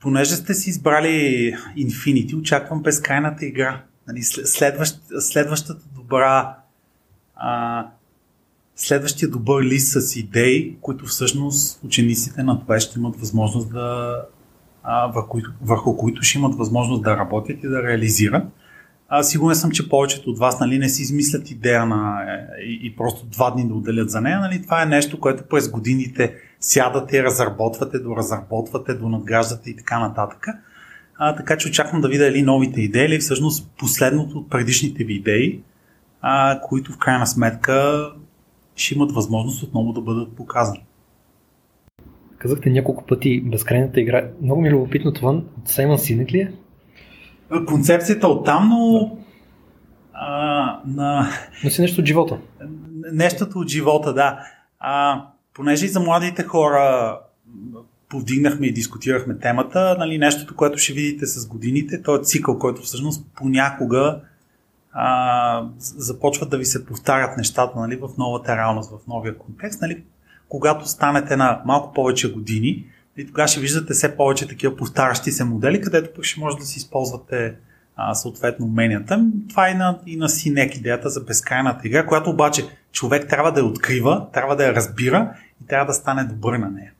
понеже 0.00 0.36
сте 0.36 0.54
си 0.54 0.70
избрали 0.70 1.54
Infinity, 1.78 2.38
очаквам 2.38 2.82
безкрайната 2.82 3.46
игра. 3.46 3.82
Нали, 4.08 4.22
следващ, 4.22 5.00
следващата 5.20 5.82
добра 5.94 6.56
а, 7.36 7.86
следващия 8.76 9.28
добър 9.28 9.64
лист 9.64 10.00
с 10.00 10.16
идеи, 10.16 10.76
които 10.80 11.04
всъщност 11.04 11.84
учениците 11.84 12.42
на 12.42 12.60
това 12.60 12.80
ще 12.80 12.98
имат 12.98 13.16
възможност 13.16 13.72
да 13.72 14.16
а, 14.82 15.06
върху, 15.06 15.40
върху 15.62 15.96
които 15.96 16.22
ще 16.22 16.38
имат 16.38 16.54
възможност 16.54 17.02
да 17.02 17.16
работят 17.16 17.64
и 17.64 17.68
да 17.68 17.82
реализират. 17.82 18.44
А, 19.08 19.22
сигурен 19.22 19.56
съм, 19.56 19.70
че 19.70 19.88
повечето 19.88 20.30
от 20.30 20.38
вас 20.38 20.60
нали, 20.60 20.78
не 20.78 20.88
си 20.88 21.02
измислят 21.02 21.50
идея 21.50 21.86
на, 21.86 22.22
е, 22.22 22.62
и, 22.62 22.80
и 22.86 22.96
просто 22.96 23.26
два 23.26 23.50
дни 23.50 23.68
да 23.68 23.74
отделят 23.74 24.10
за 24.10 24.20
нея. 24.20 24.40
Нали, 24.40 24.62
това 24.62 24.82
е 24.82 24.86
нещо, 24.86 25.20
което 25.20 25.44
през 25.48 25.70
годините 25.70 26.34
сядате, 26.60 27.22
разработвате, 27.22 27.98
доразработвате, 27.98 28.94
донадграждате 28.94 29.70
и 29.70 29.76
така 29.76 29.98
нататък. 29.98 30.46
А, 31.18 31.36
така 31.36 31.56
че 31.56 31.68
очаквам 31.68 32.00
да 32.00 32.08
видя 32.08 32.30
ли 32.30 32.42
новите 32.42 32.80
идеи 32.80 33.06
или 33.06 33.18
всъщност 33.18 33.70
последното 33.78 34.38
от 34.38 34.50
предишните 34.50 35.04
ви 35.04 35.14
идеи, 35.14 35.60
а, 36.20 36.60
които 36.60 36.92
в 36.92 36.98
крайна 36.98 37.26
сметка 37.26 38.06
ще 38.76 38.94
имат 38.94 39.12
възможност 39.12 39.62
отново 39.62 39.92
да 39.92 40.00
бъдат 40.00 40.36
показани. 40.36 40.84
Казахте 42.38 42.70
няколко 42.70 43.06
пъти 43.06 43.40
безкрайната 43.40 44.00
игра. 44.00 44.28
Много 44.42 44.60
ми 44.60 44.68
е 44.68 44.70
любопитно 44.70 45.12
това. 45.12 45.30
От 45.30 45.44
Саймън 45.64 45.98
Синек 45.98 46.32
ли 46.32 46.38
е? 46.38 46.52
Концепцията 47.66 48.28
от 48.28 48.44
там, 48.44 48.68
но 48.68 49.16
а, 50.12 50.80
на... 50.86 51.28
Но 51.64 51.70
си 51.70 51.80
нещо 51.80 52.00
от 52.00 52.06
живота. 52.06 52.38
Нещото 53.12 53.58
от 53.58 53.68
живота, 53.68 54.14
да. 54.14 54.38
А, 54.78 55.24
понеже 55.54 55.86
и 55.86 55.88
за 55.88 56.00
младите 56.00 56.42
хора 56.42 57.16
повдигнахме 58.08 58.66
и 58.66 58.72
дискутирахме 58.72 59.38
темата, 59.38 59.96
нали, 59.98 60.18
нещото, 60.18 60.56
което 60.56 60.78
ще 60.78 60.92
видите 60.92 61.26
с 61.26 61.48
годините, 61.48 62.02
то 62.02 62.16
е 62.16 62.22
цикъл, 62.22 62.58
който 62.58 62.82
всъщност 62.82 63.26
понякога 63.36 64.20
а, 64.98 65.68
започват 65.78 66.50
да 66.50 66.58
ви 66.58 66.64
се 66.64 66.86
повтарят 66.86 67.36
нещата 67.36 67.80
нали, 67.80 67.96
в 67.96 68.08
новата 68.18 68.56
реалност, 68.56 68.90
в 68.90 69.06
новия 69.08 69.38
контекст. 69.38 69.82
Нали, 69.82 70.04
когато 70.48 70.88
станете 70.88 71.36
на 71.36 71.62
малко 71.64 71.92
повече 71.92 72.32
години, 72.32 72.86
и 73.16 73.26
тогава 73.26 73.48
ще 73.48 73.60
виждате 73.60 73.92
все 73.92 74.16
повече 74.16 74.48
такива 74.48 74.76
повтарящи 74.76 75.32
се 75.32 75.44
модели, 75.44 75.80
където 75.80 76.14
пък 76.14 76.24
ще 76.24 76.40
може 76.40 76.56
да 76.56 76.64
си 76.64 76.78
използвате 76.78 77.54
а, 77.96 78.14
съответно 78.14 78.66
уменията. 78.66 79.26
Това 79.48 79.68
е 79.68 79.70
и 79.70 79.74
на, 79.74 79.98
и 80.06 80.16
на 80.16 80.28
Синек 80.28 80.76
идеята 80.76 81.08
за 81.08 81.20
безкрайната 81.20 81.88
игра, 81.88 82.06
която 82.06 82.30
обаче 82.30 82.64
човек 82.92 83.28
трябва 83.28 83.52
да 83.52 83.60
я 83.60 83.66
открива, 83.66 84.26
трябва 84.32 84.56
да 84.56 84.64
я 84.64 84.74
разбира 84.74 85.36
и 85.64 85.66
трябва 85.66 85.86
да 85.86 85.92
стане 85.92 86.24
добър 86.24 86.58
на 86.58 86.70
нея. 86.70 86.92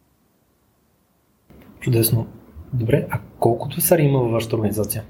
Чудесно. 1.81 2.27
Добре, 2.73 3.07
а 3.11 3.19
колкото 3.39 3.81
сари 3.81 4.03
има 4.03 4.19
във 4.19 4.33
вашата 4.33 4.57
организация? 4.57 5.05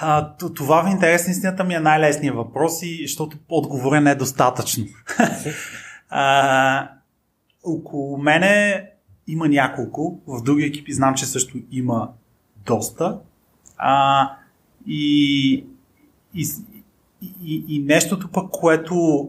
А, 0.00 0.36
това 0.36 0.82
в 0.82 0.90
интерес 0.90 1.26
на 1.26 1.30
истината 1.30 1.64
ми 1.64 1.74
е 1.74 1.80
най-лесният 1.80 2.36
въпрос 2.36 2.82
и 2.82 3.02
защото 3.02 3.36
отговоря 3.48 4.00
не 4.00 4.10
е 4.10 4.14
достатъчно. 4.14 4.84
а, 6.10 6.88
около 7.64 8.18
мене 8.18 8.86
има 9.26 9.48
няколко, 9.48 10.20
в 10.26 10.42
други 10.42 10.64
екипи 10.64 10.92
знам, 10.92 11.14
че 11.14 11.26
също 11.26 11.58
има 11.70 12.08
доста. 12.66 13.18
А, 13.76 14.30
и, 14.86 15.52
и, 16.34 16.46
и, 17.42 17.64
и 17.68 17.78
нещото 17.78 18.28
пък, 18.28 18.50
което 18.50 19.28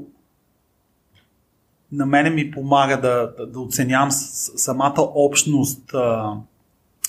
на 1.91 2.05
мене 2.05 2.29
ми 2.29 2.51
помага 2.51 3.01
да, 3.01 3.33
да, 3.37 3.47
да 3.47 3.59
оценявам 3.59 4.11
самата 4.11 4.95
общност 4.97 5.93
а, 5.93 6.33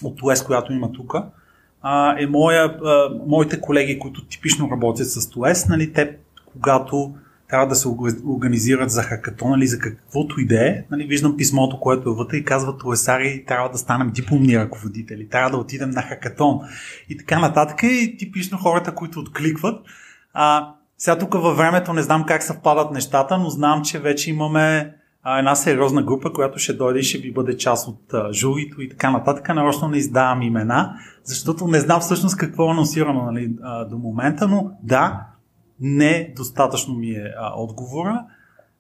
от 0.03 0.23
ОС, 0.23 0.45
която 0.45 0.73
има 0.73 0.93
тук, 0.93 1.15
е 2.19 2.27
моя, 2.27 2.65
а, 2.65 3.11
моите 3.27 3.61
колеги, 3.61 3.99
които 3.99 4.27
типично 4.27 4.71
работят 4.71 5.11
с 5.11 5.31
ТОЕС, 5.31 5.69
нали, 5.69 5.93
те 5.93 6.17
когато 6.53 7.15
трябва 7.49 7.67
да 7.67 7.75
се 7.75 7.89
организират 8.27 8.91
за 8.91 9.03
хакатон 9.03 9.59
или 9.59 9.67
за 9.67 9.79
каквото 9.79 10.41
и 10.41 10.47
да 10.47 10.69
е. 10.69 10.83
Нали, 10.91 11.07
виждам 11.07 11.37
писмото, 11.37 11.81
което 11.81 12.11
е 12.11 12.15
вътре 12.15 12.37
и 12.37 12.45
казва 12.45 12.79
Туесари, 12.79 13.45
трябва 13.47 13.69
да 13.69 13.79
станем 13.79 14.11
дипломни 14.11 14.59
ръководители, 14.59 15.29
трябва 15.29 15.51
да 15.51 15.57
отидем 15.57 15.91
на 15.91 16.03
хакатон 16.03 16.61
и 17.09 17.17
така 17.17 17.39
нататък. 17.39 17.83
И 17.83 18.17
типично 18.19 18.59
хората, 18.59 18.95
които 18.95 19.21
откликват. 19.21 19.87
А, 20.33 20.75
сега 20.99 21.19
тук 21.19 21.35
във 21.35 21.57
времето 21.57 21.93
не 21.93 22.03
знам 22.03 22.25
как 22.27 22.43
съвпадат 22.43 22.91
нещата, 22.91 23.39
но 23.39 23.51
знам, 23.51 23.83
че 23.83 23.99
вече 23.99 24.31
имаме 24.31 24.95
а, 25.25 25.39
една 25.39 25.55
сериозна 25.55 26.03
група, 26.03 26.33
която 26.33 26.59
ще 26.59 26.73
дойде 26.73 26.99
и 26.99 27.03
ще 27.03 27.19
ви 27.19 27.33
бъде 27.33 27.57
част 27.57 27.89
от 27.89 28.15
а, 28.15 28.33
журито 28.33 28.83
и 28.83 28.89
така 28.89 29.11
нататък. 29.11 29.49
Нарочно 29.49 29.89
не 29.89 29.97
издавам 29.97 30.43
имена, 30.43 30.95
защото 31.25 31.67
не 31.67 31.81
знам 31.81 32.01
всъщност 32.01 32.37
какво 32.37 32.69
е 32.69 32.71
анонсирано 32.71 33.25
нали, 33.25 33.57
а, 33.63 33.85
до 33.85 33.99
момента, 33.99 34.49
но 34.49 34.71
да, 34.83 35.27
не 35.81 36.33
достатъчно 36.37 36.95
ми 36.95 37.11
е 37.11 37.33
а, 37.39 37.53
отговора. 37.57 38.25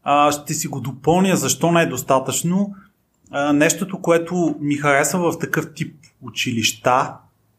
А, 0.02 0.32
ще 0.32 0.54
си 0.54 0.68
го 0.68 0.80
допълня 0.80 1.36
защо 1.36 1.72
не 1.72 1.82
е 1.82 1.86
достатъчно. 1.86 2.74
А, 3.30 3.52
нещото, 3.52 4.00
което 4.00 4.54
ми 4.60 4.74
харесва 4.74 5.32
в 5.32 5.38
такъв 5.38 5.74
тип 5.74 5.96
училища 6.22 7.14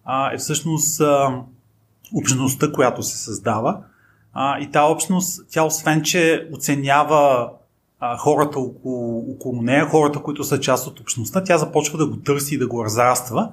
а, 0.06 0.34
е 0.34 0.38
всъщност 0.38 1.02
а, 1.02 1.42
общността, 2.14 2.72
която 2.72 3.04
се 3.04 3.18
създава. 3.18 3.78
А, 4.34 4.60
и 4.60 4.72
тази 4.72 4.92
общност, 4.92 5.50
тя 5.52 5.64
освен, 5.64 6.02
че 6.02 6.50
оценява 6.54 7.50
а, 8.00 8.18
хората 8.18 8.60
около, 8.60 9.32
около 9.32 9.62
нея, 9.62 9.86
хората, 9.86 10.20
които 10.20 10.44
са 10.44 10.60
част 10.60 10.88
от 10.88 11.00
общността, 11.00 11.44
тя 11.44 11.58
започва 11.58 11.98
да 11.98 12.08
го 12.08 12.18
търси 12.18 12.56
и 12.56 12.58
да 12.58 12.68
го 12.68 12.86
разраства. 12.86 13.52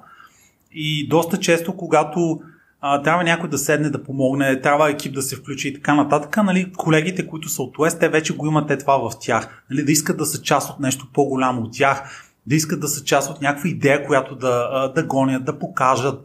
И 0.71 1.07
доста 1.07 1.39
често, 1.39 1.77
когато 1.77 2.41
а, 2.81 3.01
трябва 3.01 3.23
някой 3.23 3.49
да 3.49 3.57
седне 3.57 3.89
да 3.89 4.03
помогне, 4.03 4.61
трябва 4.61 4.89
екип 4.89 5.13
да 5.13 5.21
се 5.21 5.35
включи 5.35 5.67
и 5.67 5.73
така 5.73 5.93
нататък. 5.93 6.37
Нали, 6.37 6.73
колегите, 6.77 7.27
които 7.27 7.49
са 7.49 7.63
от 7.63 7.79
ОС, 7.79 7.99
те 7.99 8.09
вече 8.09 8.35
го 8.35 8.47
имат 8.47 8.71
е 8.71 8.77
това 8.77 9.09
в 9.09 9.11
тях. 9.19 9.63
Нали, 9.69 9.83
да 9.83 9.91
искат 9.91 10.17
да 10.17 10.25
са 10.25 10.41
част 10.41 10.69
от 10.69 10.79
нещо 10.79 11.07
по-голямо 11.13 11.61
от 11.61 11.73
тях, 11.73 12.29
да 12.47 12.55
искат 12.55 12.79
да 12.79 12.87
са 12.87 13.03
част 13.03 13.31
от 13.31 13.41
някаква 13.41 13.69
идея, 13.69 14.05
която 14.05 14.35
да, 14.35 14.87
да 14.95 15.03
гонят, 15.03 15.45
да 15.45 15.59
покажат, 15.59 16.23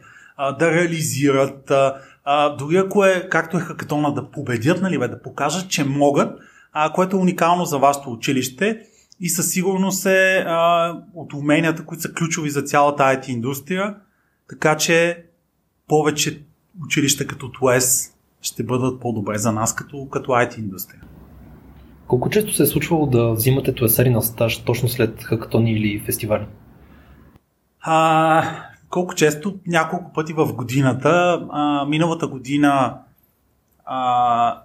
да 0.59 0.71
реализират. 0.71 1.71
Дори 2.57 2.77
ако 2.77 3.05
е, 3.05 3.29
както 3.29 3.57
е 3.57 3.61
хакатона, 3.61 4.13
да 4.13 4.31
победят, 4.31 4.81
нали, 4.81 4.99
бе, 4.99 5.07
да 5.07 5.21
покажат, 5.21 5.69
че 5.69 5.83
могат, 5.83 6.39
а, 6.73 6.93
което 6.93 7.17
е 7.17 7.19
уникално 7.19 7.65
за 7.65 7.77
вашето 7.77 8.11
училище 8.11 8.81
и 9.19 9.29
със 9.29 9.51
сигурност 9.51 10.05
е 10.05 10.45
а, 10.47 10.93
от 11.15 11.33
уменията, 11.33 11.85
които 11.85 12.01
са 12.01 12.13
ключови 12.13 12.49
за 12.49 12.61
цялата 12.61 13.03
IT 13.03 13.29
индустрия, 13.29 13.95
така 14.49 14.77
че 14.77 15.23
повече 15.87 16.41
училища 16.85 17.27
като 17.27 17.51
ТУЕС 17.51 18.15
ще 18.41 18.63
бъдат 18.63 18.99
по-добре 18.99 19.37
за 19.37 19.51
нас 19.51 19.75
като, 19.75 20.07
като 20.09 20.31
IT 20.31 20.59
индустрия. 20.59 21.01
Колко 22.07 22.29
често 22.29 22.53
се 22.53 22.63
е 22.63 22.65
случвало 22.65 23.05
да 23.05 23.31
взимате 23.31 23.75
туесари 23.75 24.09
на 24.09 24.21
стаж 24.21 24.57
точно 24.57 24.89
след 24.89 25.23
хакатони 25.23 25.71
или 25.71 25.99
фестивали? 25.99 26.45
А, 27.81 28.43
колко 28.89 29.15
често? 29.15 29.55
Няколко 29.67 30.13
пъти 30.13 30.33
в 30.33 30.53
годината. 30.53 31.47
А, 31.51 31.85
миналата 31.85 32.27
година 32.27 32.97
а, 33.85 34.63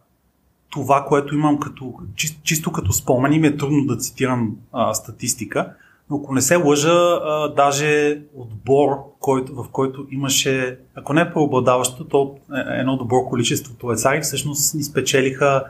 това, 0.75 1.05
което 1.09 1.35
имам 1.35 1.59
като, 1.59 1.95
чисто, 2.43 2.73
като 2.73 2.93
спомени, 2.93 3.39
ми 3.39 3.47
е 3.47 3.57
трудно 3.57 3.85
да 3.87 3.97
цитирам 3.97 4.57
а, 4.73 4.95
статистика, 4.95 5.73
но 6.11 6.17
ако 6.17 6.35
не 6.35 6.41
се 6.41 6.57
лъжа, 6.57 6.93
а, 6.93 7.55
даже 7.55 8.21
отбор, 8.37 8.89
който, 9.21 9.55
в 9.55 9.69
който 9.73 10.07
имаше, 10.11 10.79
ако 10.95 11.13
не 11.13 11.21
е 11.21 11.33
преобладаващо, 11.33 12.05
то 12.05 12.37
е 12.55 12.81
едно 12.81 12.97
добро 12.97 13.25
количество 13.25 13.75
туецари, 13.75 14.21
всъщност 14.21 14.75
ни 14.75 14.83
спечелиха 14.83 15.65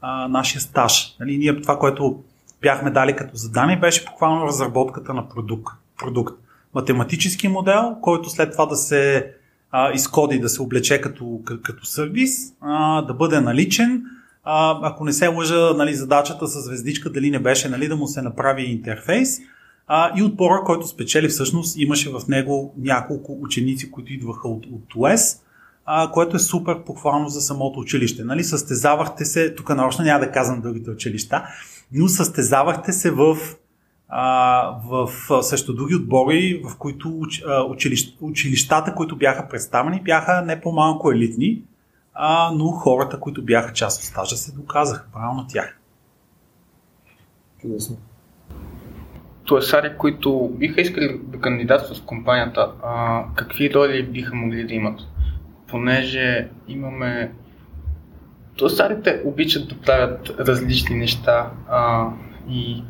а, 0.00 0.28
нашия 0.28 0.60
стаж. 0.60 1.16
Нали, 1.20 1.38
ние 1.38 1.60
това, 1.60 1.78
което 1.78 2.22
бяхме 2.62 2.90
дали 2.90 3.16
като 3.16 3.36
задание, 3.36 3.76
беше 3.76 4.04
буквално 4.04 4.46
разработката 4.46 5.14
на 5.14 5.28
продукт. 5.28 5.74
продукт. 5.98 6.34
Математически 6.74 7.48
модел, 7.48 7.96
който 8.02 8.30
след 8.30 8.52
това 8.52 8.66
да 8.66 8.76
се 8.76 9.32
а, 9.70 9.92
изкоди, 9.92 10.40
да 10.40 10.48
се 10.48 10.62
облече 10.62 11.00
като, 11.00 11.40
като 11.62 11.86
сервис, 11.86 12.54
а, 12.60 13.02
да 13.02 13.14
бъде 13.14 13.40
наличен. 13.40 14.02
А, 14.50 14.78
ако 14.82 15.04
не 15.04 15.12
се 15.12 15.28
лъжа, 15.28 15.74
нали, 15.76 15.94
задачата 15.94 16.46
с 16.46 16.60
звездичка 16.60 17.10
дали 17.10 17.30
не 17.30 17.38
беше 17.38 17.68
нали, 17.68 17.88
да 17.88 17.96
му 17.96 18.06
се 18.06 18.22
направи 18.22 18.62
интерфейс, 18.62 19.38
а, 19.86 20.18
и 20.18 20.22
отбора, 20.22 20.62
който 20.64 20.86
спечели 20.86 21.28
всъщност, 21.28 21.78
имаше 21.78 22.10
в 22.10 22.20
него 22.28 22.74
няколко 22.78 23.38
ученици, 23.40 23.90
които 23.90 24.12
идваха 24.12 24.48
от, 24.48 24.66
от 24.66 24.94
УЕС, 24.96 25.40
а, 25.86 26.10
което 26.10 26.36
е 26.36 26.38
супер 26.38 26.84
похвално 26.84 27.28
за 27.28 27.40
самото 27.40 27.80
училище. 27.80 28.24
Нали? 28.24 28.44
Състезавахте 28.44 29.24
се, 29.24 29.54
тук 29.54 29.68
нарочно 29.68 30.04
няма 30.04 30.20
да 30.20 30.30
казвам 30.30 30.60
другите 30.60 30.90
училища, 30.90 31.44
но 31.92 32.08
състезавахте 32.08 32.92
се 32.92 33.10
в, 33.10 33.36
а, 34.08 34.62
в 34.90 35.10
също 35.42 35.74
други 35.74 35.94
отбори, 35.94 36.62
в 36.64 36.76
които 36.76 37.08
уч, 37.08 37.42
а, 37.46 37.62
училищ, 37.62 38.16
училищата, 38.20 38.94
които 38.94 39.16
бяха 39.16 39.48
представени, 39.48 40.00
бяха 40.04 40.42
не 40.42 40.60
по-малко 40.60 41.12
елитни, 41.12 41.62
а, 42.20 42.50
но 42.54 42.70
хората, 42.70 43.20
които 43.20 43.44
бяха 43.44 43.72
част 43.72 44.00
от 44.00 44.04
стажа, 44.04 44.36
се 44.36 44.52
доказаха. 44.52 45.06
Правилно 45.12 45.40
на 45.42 45.46
тях. 45.48 45.78
Чудесно. 47.60 47.96
туасари, 49.44 49.96
които 49.98 50.50
биха 50.54 50.80
искали 50.80 51.20
да 51.22 51.40
кандидатстват 51.40 51.98
в 51.98 52.04
компанията, 52.04 52.72
а, 52.82 53.24
какви 53.34 53.74
роли 53.74 54.02
биха 54.02 54.34
могли 54.34 54.66
да 54.66 54.74
имат? 54.74 55.00
Понеже 55.68 56.48
имаме 56.68 57.32
туасарите 58.56 59.22
обичат 59.24 59.68
да 59.68 59.74
правят 59.80 60.30
различни 60.38 60.96
неща 60.96 61.50
а, 61.68 62.08
и 62.48 62.84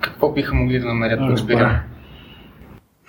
какво 0.00 0.32
биха 0.32 0.54
могли 0.54 0.78
да 0.78 0.86
намерят, 0.86 1.20
разбирам. 1.20 1.80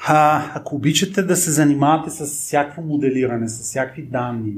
А, 0.07 0.43
ако 0.55 0.75
обичате 0.75 1.23
да 1.23 1.35
се 1.35 1.51
занимавате 1.51 2.09
с 2.09 2.25
всякакво 2.25 2.81
моделиране, 2.81 3.49
с 3.49 3.61
всякакви 3.61 4.01
данни, 4.01 4.53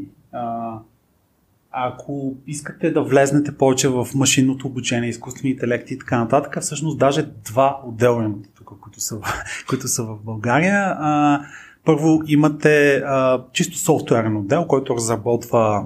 ако 1.71 2.35
искате 2.47 2.91
да 2.91 3.01
влезнете 3.01 3.57
повече 3.57 3.87
в 3.89 4.07
машинното 4.15 4.67
обучение, 4.67 5.09
изкуствени 5.09 5.51
интелекти 5.51 5.93
и 5.93 5.99
така 5.99 6.19
нататък, 6.19 6.57
всъщност 6.61 6.97
даже 6.97 7.29
два 7.45 7.81
отдела 7.85 8.23
имате 8.23 8.49
тук, 8.57 8.79
които 8.81 8.99
са, 8.99 9.19
които 9.69 9.87
са 9.87 10.03
в 10.03 10.17
България. 10.23 10.95
А, 10.99 11.41
първо 11.85 12.21
имате 12.27 12.95
а, 12.95 13.43
чисто 13.53 13.77
софтуерен 13.77 14.37
отдел, 14.37 14.67
който 14.67 14.95
разработва, 14.95 15.85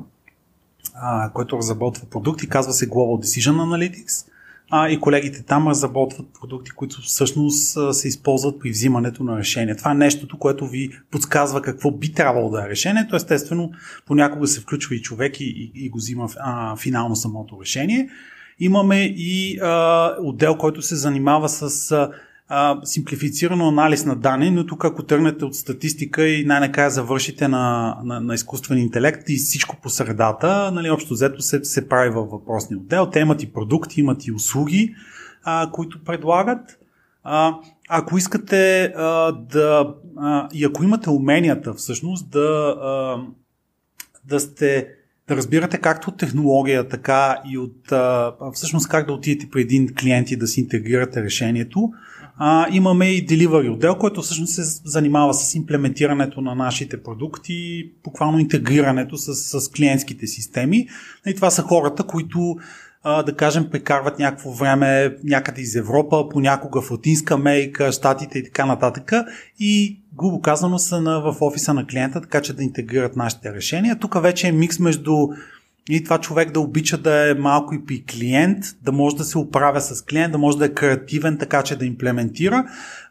а, 0.93 1.29
който 1.29 1.57
разработва 1.57 2.09
продукти, 2.09 2.49
казва 2.49 2.73
се 2.73 2.89
Global 2.89 3.25
Decision 3.25 3.55
Analytics 3.55 4.29
а, 4.69 4.89
и 4.89 4.99
колегите 4.99 5.43
там 5.43 5.67
разработват 5.67 6.27
продукти, 6.39 6.71
които 6.71 7.01
всъщност 7.01 7.77
се 7.91 8.07
използват 8.07 8.59
при 8.59 8.69
взимането 8.69 9.23
на 9.23 9.37
решение. 9.37 9.75
Това 9.75 9.91
е 9.91 9.95
нещото, 9.95 10.37
което 10.37 10.67
ви 10.67 10.89
подсказва 11.11 11.61
какво 11.61 11.91
би 11.91 12.13
трябвало 12.13 12.49
да 12.49 12.65
е 12.65 12.69
решението. 12.69 13.15
Естествено, 13.15 13.71
понякога 14.05 14.47
се 14.47 14.61
включва 14.61 14.95
и 14.95 15.01
човек 15.01 15.39
и, 15.39 15.43
и, 15.43 15.71
и 15.85 15.89
го 15.89 15.97
взима 15.97 16.29
а, 16.39 16.75
финално 16.75 17.15
самото 17.15 17.61
решение. 17.61 18.09
Имаме 18.59 19.03
и 19.17 19.59
а, 19.59 20.15
отдел, 20.21 20.55
който 20.55 20.81
се 20.81 20.95
занимава 20.95 21.49
с 21.49 21.91
а, 21.91 22.09
а, 22.49 22.79
симплифицирано 22.83 23.67
анализ 23.67 24.05
на 24.05 24.15
данни, 24.15 24.51
но 24.51 24.65
тук 24.65 24.85
ако 24.85 25.03
тръгнете 25.03 25.45
от 25.45 25.55
статистика 25.55 26.27
и 26.27 26.45
най-накрая 26.45 26.89
завършите 26.89 27.47
на, 27.47 27.97
на, 28.03 28.21
на 28.21 28.33
изкуствен 28.33 28.77
интелект 28.77 29.29
и 29.29 29.35
всичко 29.35 29.77
по 29.81 29.89
средата, 29.89 30.71
нали, 30.71 30.89
общо 30.89 31.13
взето 31.13 31.41
се, 31.41 31.63
се 31.63 31.89
прави 31.89 32.09
във 32.09 32.29
въпросния 32.29 32.79
отдел. 32.79 33.09
Те 33.09 33.19
имат 33.19 33.43
и 33.43 33.53
продукти, 33.53 33.99
имат 33.99 34.27
и 34.27 34.31
услуги, 34.31 34.95
а, 35.43 35.71
които 35.71 36.03
предлагат. 36.03 36.79
А, 37.23 37.55
ако 37.89 38.17
искате 38.17 38.83
а, 38.83 39.31
да. 39.31 39.93
А, 40.17 40.47
и 40.53 40.65
ако 40.65 40.83
имате 40.83 41.09
уменията 41.09 41.73
всъщност 41.73 42.29
да, 42.29 42.75
а, 42.81 43.17
да 44.25 44.39
сте 44.39 44.87
да 45.27 45.35
разбирате 45.35 45.77
както 45.77 46.09
от 46.09 46.17
технология, 46.17 46.87
така 46.87 47.37
и 47.51 47.57
от 47.57 47.91
а, 47.91 48.33
всъщност 48.53 48.89
как 48.89 49.07
да 49.07 49.13
отидете 49.13 49.49
при 49.51 49.61
един 49.61 49.95
клиент 49.99 50.31
и 50.31 50.37
да 50.37 50.47
си 50.47 50.61
интегрирате 50.61 51.23
решението, 51.23 51.91
а, 52.41 52.67
имаме 52.71 53.05
и 53.05 53.27
delivery 53.27 53.73
отдел, 53.73 53.95
който 53.95 54.21
всъщност 54.21 54.53
се 54.53 54.61
занимава 54.85 55.33
с 55.33 55.55
имплементирането 55.55 56.41
на 56.41 56.55
нашите 56.55 57.03
продукти, 57.03 57.89
буквално 58.03 58.39
интегрирането 58.39 59.17
с, 59.17 59.59
с 59.61 59.71
клиентските 59.71 60.27
системи. 60.27 60.87
И 61.27 61.35
това 61.35 61.49
са 61.49 61.61
хората, 61.61 62.03
които 62.03 62.55
да 63.03 63.35
кажем, 63.37 63.69
прекарват 63.71 64.19
някакво 64.19 64.51
време 64.51 65.15
някъде 65.23 65.61
из 65.61 65.75
Европа, 65.75 66.29
понякога 66.29 66.81
в 66.81 66.91
Латинска 66.91 67.33
Америка, 67.33 67.91
Штатите 67.91 68.39
и 68.39 68.43
така 68.43 68.65
нататък. 68.65 69.11
И 69.59 69.99
грубо 70.17 70.41
казано 70.41 70.79
са 70.79 71.01
на, 71.01 71.19
в 71.19 71.35
офиса 71.41 71.73
на 71.73 71.87
клиента, 71.87 72.21
така 72.21 72.41
че 72.41 72.53
да 72.53 72.63
интегрират 72.63 73.15
нашите 73.15 73.53
решения. 73.53 73.99
Тук 73.99 74.21
вече 74.21 74.47
е 74.47 74.51
микс 74.51 74.79
между 74.79 75.27
и 75.89 76.03
това 76.03 76.17
човек 76.17 76.51
да 76.51 76.59
обича 76.59 76.97
да 76.97 77.31
е 77.31 77.33
малко 77.33 77.75
и 77.89 78.05
клиент, 78.05 78.63
да 78.81 78.91
може 78.91 79.15
да 79.15 79.23
се 79.23 79.37
оправя 79.37 79.81
с 79.81 80.05
клиент, 80.05 80.31
да 80.31 80.37
може 80.37 80.57
да 80.57 80.65
е 80.65 80.73
креативен, 80.73 81.37
така 81.37 81.63
че 81.63 81.75
да 81.75 81.85
имплементира, 81.85 82.65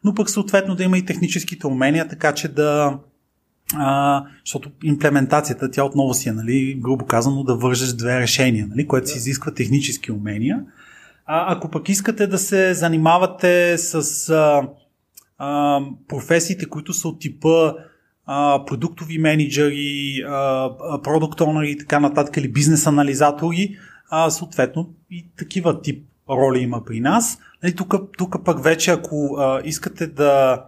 но 0.04 0.14
пък 0.14 0.30
съответно 0.30 0.74
да 0.74 0.84
има 0.84 0.98
и 0.98 1.04
техническите 1.04 1.66
умения, 1.66 2.08
така 2.08 2.34
че 2.34 2.48
да. 2.48 2.98
А, 3.74 4.24
защото 4.44 4.70
имплементацията, 4.82 5.70
тя 5.70 5.84
отново 5.84 6.14
си 6.14 6.28
е, 6.28 6.32
нали, 6.32 6.74
грубо 6.80 7.06
казано, 7.06 7.44
да 7.44 7.56
вържеш 7.56 7.92
две 7.92 8.20
решения, 8.20 8.66
нали, 8.70 8.86
което 8.86 9.08
си 9.08 9.18
изисква 9.18 9.54
технически 9.54 10.12
умения. 10.12 10.60
А, 11.26 11.56
ако 11.56 11.70
пък 11.70 11.88
искате 11.88 12.26
да 12.26 12.38
се 12.38 12.74
занимавате 12.74 13.78
с 13.78 14.28
а, 14.30 14.68
а, 15.38 15.80
професиите, 16.08 16.66
които 16.66 16.92
са 16.92 17.08
от 17.08 17.20
типа 17.20 17.72
продуктови 18.66 19.18
менеджери, 19.18 20.22
продукт 21.02 21.40
онери 21.40 21.70
и 21.70 21.78
така 21.78 22.00
нататък, 22.00 22.36
или 22.36 22.52
бизнес 22.52 22.86
анализатори, 22.86 23.76
съответно 24.28 24.90
и 25.10 25.26
такива 25.38 25.82
тип 25.82 26.04
роли 26.30 26.58
има 26.58 26.84
при 26.84 27.00
нас. 27.00 27.38
Нали, 27.62 27.74
тук, 27.74 27.94
тук 28.18 28.44
пък 28.44 28.62
вече, 28.64 28.90
ако 28.90 29.38
искате 29.64 30.06
да 30.06 30.62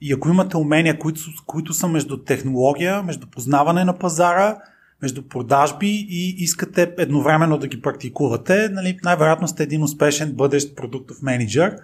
и 0.00 0.12
ако 0.12 0.28
имате 0.28 0.56
умения, 0.56 0.98
които, 0.98 1.20
които 1.46 1.72
са 1.72 1.88
между 1.88 2.16
технология, 2.16 3.02
между 3.02 3.26
познаване 3.26 3.84
на 3.84 3.98
пазара, 3.98 4.58
между 5.02 5.28
продажби 5.28 6.06
и 6.10 6.34
искате 6.38 6.94
едновременно 6.98 7.58
да 7.58 7.68
ги 7.68 7.80
практикувате, 7.80 8.68
нали, 8.68 8.98
най-вероятно 9.04 9.48
сте 9.48 9.62
един 9.62 9.82
успешен 9.82 10.32
бъдещ 10.32 10.76
продуктов 10.76 11.22
менеджер. 11.22 11.76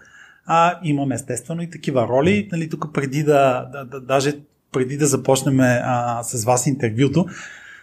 А, 0.47 0.79
имаме 0.85 1.15
естествено 1.15 1.63
и 1.63 1.71
такива 1.71 2.09
роли. 2.09 2.49
Нали, 2.53 2.69
тук 2.69 2.95
преди 2.95 3.23
да, 3.23 3.69
да, 3.73 3.85
да 3.85 4.01
даже 4.01 4.33
преди 4.73 4.97
да 4.97 5.07
започнем 5.07 5.61
а, 5.61 6.23
с 6.23 6.45
вас 6.45 6.67
интервюто, 6.67 7.27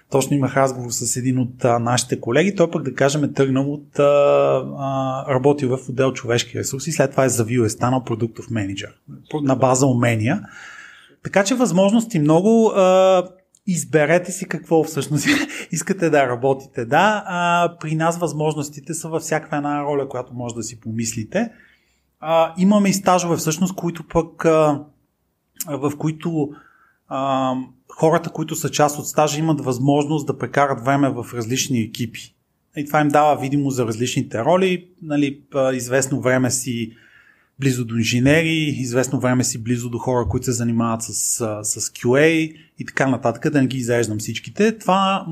точно 0.10 0.36
имах 0.36 0.58
разговор 0.58 0.90
с 0.92 1.18
един 1.18 1.40
от 1.40 1.66
а, 1.66 1.80
нашите 1.80 2.20
колеги. 2.20 2.56
Той 2.56 2.72
пък, 2.72 2.84
да 2.84 2.94
кажем, 2.94 3.24
е 3.24 3.34
тръгнал 3.34 3.74
от 3.74 4.00
а, 4.00 4.04
а, 4.78 5.26
работил 5.34 5.78
в 5.78 5.90
отдел 5.90 6.14
човешки 6.14 6.60
ресурси, 6.60 6.92
след 6.92 7.12
това 7.12 7.26
е 7.26 7.30
завил, 7.30 7.62
е 7.62 7.70
станал 7.70 8.04
продуктов 8.04 8.50
менеджер 8.50 8.90
на 9.34 9.56
база 9.56 9.88
умения. 9.88 10.42
Така 11.24 11.44
че 11.44 11.56
възможности 11.56 12.20
много. 12.20 12.68
А, 12.68 13.24
изберете 13.68 14.32
си 14.32 14.48
какво 14.48 14.84
всъщност 14.84 15.28
искате 15.72 16.10
да 16.10 16.28
работите. 16.28 16.86
Да, 16.86 17.24
а, 17.28 17.72
при 17.80 17.96
нас 17.96 18.18
възможностите 18.18 18.94
са 18.94 19.10
във 19.10 19.22
всяка 19.22 19.56
една 19.56 19.84
роля, 19.84 20.10
която 20.10 20.34
може 20.34 20.56
да 20.56 20.64
си 20.64 20.80
помислите. 20.80 21.52
А, 22.20 22.54
имаме 22.58 22.90
и 22.90 22.94
стажове 22.94 23.36
всъщност, 23.36 23.76
които 23.76 24.08
пък 24.08 24.46
а, 24.46 24.84
в 25.68 25.92
които 25.98 26.50
хората, 27.90 28.30
които 28.30 28.56
са 28.56 28.72
част 28.72 29.00
от 29.00 29.08
стажа, 29.08 29.40
имат 29.40 29.62
възможност 29.62 30.28
да 30.28 30.38
прекарат 30.38 30.86
време 30.86 31.10
в 31.10 31.26
различни 31.34 31.80
екипи. 31.80 32.36
И 32.78 32.86
това 32.86 33.02
им 33.02 33.08
дава 33.08 33.42
видимо 33.42 33.70
за 33.70 33.86
различните 33.86 34.44
роли. 34.44 34.88
Нали, 35.02 35.42
известно 35.74 36.22
време 36.22 36.52
си 36.52 36.92
близо 37.60 37.86
до 37.86 37.96
инженери, 37.96 38.76
известно 38.78 39.20
време 39.20 39.44
си 39.44 39.64
близо 39.64 39.90
до 39.90 39.98
хора, 39.98 40.28
които 40.30 40.46
се 40.46 40.52
занимават 40.52 41.02
с, 41.02 41.14
с 41.64 41.90
QA 41.90 42.58
и 42.80 42.86
така 42.86 43.08
нататък, 43.08 43.52
да 43.52 43.62
не 43.62 43.68
ги 43.68 43.78
изреждам 43.78 44.20
всичките. 44.20 44.78
Това, 44.78 45.26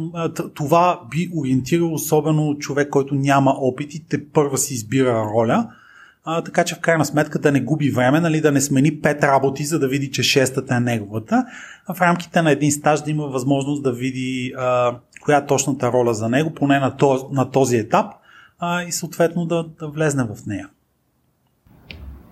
това 0.53 1.01
би 1.11 1.29
ориентирало 1.35 1.93
особено 1.93 2.57
човек, 2.57 2.89
който 2.89 3.15
няма 3.15 3.51
опит 3.51 3.93
и 3.93 4.05
те 4.07 4.29
първа 4.29 4.57
си 4.57 4.73
избира 4.73 5.25
роля– 5.35 5.69
а, 6.25 6.43
така 6.43 6.63
че 6.63 6.75
в 6.75 6.79
крайна 6.79 7.05
сметка 7.05 7.39
да 7.39 7.51
не 7.51 7.61
губи 7.61 7.91
време, 7.91 8.19
нали, 8.19 8.41
да 8.41 8.51
не 8.51 8.61
смени 8.61 9.01
пет 9.01 9.23
работи, 9.23 9.63
за 9.63 9.79
да 9.79 9.87
види, 9.87 10.11
че 10.11 10.23
шестата 10.23 10.75
е 10.75 10.79
неговата, 10.79 11.45
а 11.87 11.93
в 11.93 12.01
рамките 12.01 12.41
на 12.41 12.51
един 12.51 12.71
стаж 12.71 13.01
да 13.01 13.11
има 13.11 13.27
възможност 13.27 13.83
да 13.83 13.91
види 13.91 14.53
а, 14.57 14.95
коя 15.21 15.37
е 15.37 15.45
точната 15.45 15.91
роля 15.91 16.13
за 16.13 16.29
него, 16.29 16.53
поне 16.53 16.79
на 16.79 16.97
този, 16.97 17.23
на 17.31 17.51
този 17.51 17.77
етап 17.77 18.05
а, 18.59 18.83
и 18.83 18.91
съответно 18.91 19.45
да, 19.45 19.65
да 19.79 19.87
влезне 19.87 20.23
в 20.23 20.45
нея. 20.47 20.69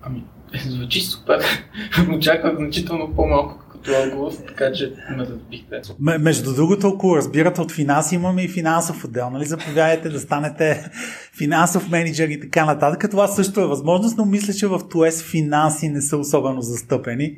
Ами, 0.02 0.24
звучи 0.66 1.00
супер. 1.00 1.44
Очаквах 2.16 2.56
значително 2.56 3.14
по-малко 3.14 3.61
като 3.82 4.02
отговор, 4.02 4.32
така 4.48 4.72
че 4.72 4.92
ме 5.16 5.26
разбихте. 5.26 5.80
Между 6.00 6.54
другото, 6.54 6.88
ако 6.88 7.16
разбирате 7.16 7.60
от 7.60 7.72
финанси, 7.72 8.14
имаме 8.14 8.42
и 8.42 8.48
финансов 8.48 9.04
отдел. 9.04 9.30
Нали? 9.30 9.44
Заповядайте 9.44 10.08
да 10.08 10.20
станете 10.20 10.90
финансов 11.38 11.90
менеджер 11.90 12.28
и 12.28 12.40
така 12.40 12.64
нататък. 12.64 13.10
Това 13.10 13.28
също 13.28 13.60
е 13.60 13.66
възможност, 13.66 14.18
но 14.18 14.24
мисля, 14.24 14.52
че 14.52 14.66
в 14.66 14.80
ТОЕС 14.90 15.22
финанси 15.22 15.88
не 15.88 16.00
са 16.00 16.16
особено 16.16 16.60
застъпени. 16.60 17.36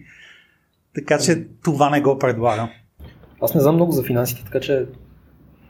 Така 0.94 1.18
че 1.18 1.46
това 1.64 1.90
не 1.90 2.00
го 2.00 2.18
предлагам. 2.18 2.70
Аз 3.42 3.54
не 3.54 3.60
знам 3.60 3.74
много 3.74 3.92
за 3.92 4.02
финансите, 4.02 4.44
така 4.44 4.60
че 4.60 4.86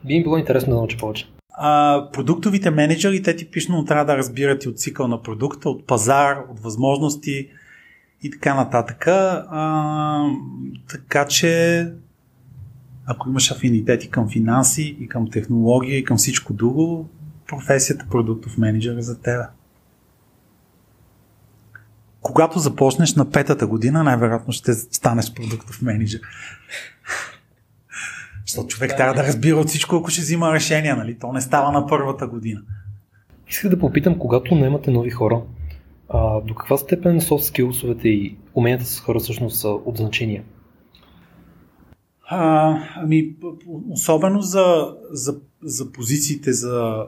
би 0.04 0.14
им 0.14 0.22
било 0.22 0.38
интересно 0.38 0.70
да 0.70 0.76
науча 0.76 0.98
повече. 0.98 1.28
А, 1.50 2.08
продуктовите 2.12 2.70
менеджери, 2.70 3.22
те 3.22 3.36
типично 3.36 3.84
трябва 3.84 4.04
да 4.04 4.16
разбират 4.16 4.64
и 4.64 4.68
от 4.68 4.78
цикъл 4.78 5.08
на 5.08 5.22
продукта, 5.22 5.68
от 5.68 5.86
пазар, 5.86 6.36
от 6.50 6.60
възможности, 6.60 7.48
и 8.24 8.30
така 8.30 8.54
нататък. 8.54 9.06
А, 9.06 10.24
така 10.88 11.26
че, 11.26 11.92
ако 13.06 13.28
имаш 13.28 13.50
афинитети 13.50 14.10
към 14.10 14.30
финанси 14.30 14.96
и 15.00 15.08
към 15.08 15.30
технология 15.30 15.98
и 15.98 16.04
към 16.04 16.16
всичко 16.16 16.52
друго, 16.52 17.08
професията 17.48 18.06
продуктов 18.10 18.58
менеджер 18.58 18.96
е 18.96 19.02
за 19.02 19.20
теб. 19.20 19.44
Когато 22.20 22.58
започнеш 22.58 23.14
на 23.14 23.30
петата 23.30 23.66
година, 23.66 24.02
най-вероятно 24.02 24.52
ще 24.52 24.74
станеш 24.74 25.34
продуктов 25.34 25.82
менеджер. 25.82 26.20
Защото 28.46 28.68
човек 28.68 28.90
да, 28.90 28.96
трябва 28.96 29.14
да 29.14 29.28
разбира 29.28 29.56
от 29.56 29.68
всичко, 29.68 29.96
ако 29.96 30.10
ще 30.10 30.20
взима 30.20 30.52
решения, 30.52 30.96
нали? 30.96 31.18
То 31.18 31.32
не 31.32 31.40
става 31.40 31.72
на 31.72 31.86
първата 31.86 32.26
година. 32.26 32.60
Исках 33.48 33.70
да 33.70 33.78
попитам, 33.78 34.18
когато 34.18 34.54
наемате 34.54 34.90
нови 34.90 35.10
хора, 35.10 35.42
А, 36.08 36.40
до 36.40 36.54
каква 36.54 36.76
степен 36.76 37.20
софт 37.20 37.44
скилсовете 37.44 38.08
и 38.08 38.36
уменията 38.54 38.84
с 38.84 39.00
хора 39.00 39.18
всъщност 39.18 39.60
са 39.60 39.68
от 39.68 39.96
значение? 39.96 40.44
А, 42.26 42.78
ами, 42.96 43.34
особено 43.90 44.42
за, 44.42 44.94
за, 45.10 45.36
за 45.62 45.92
позициите, 45.92 46.52
за, 46.52 47.06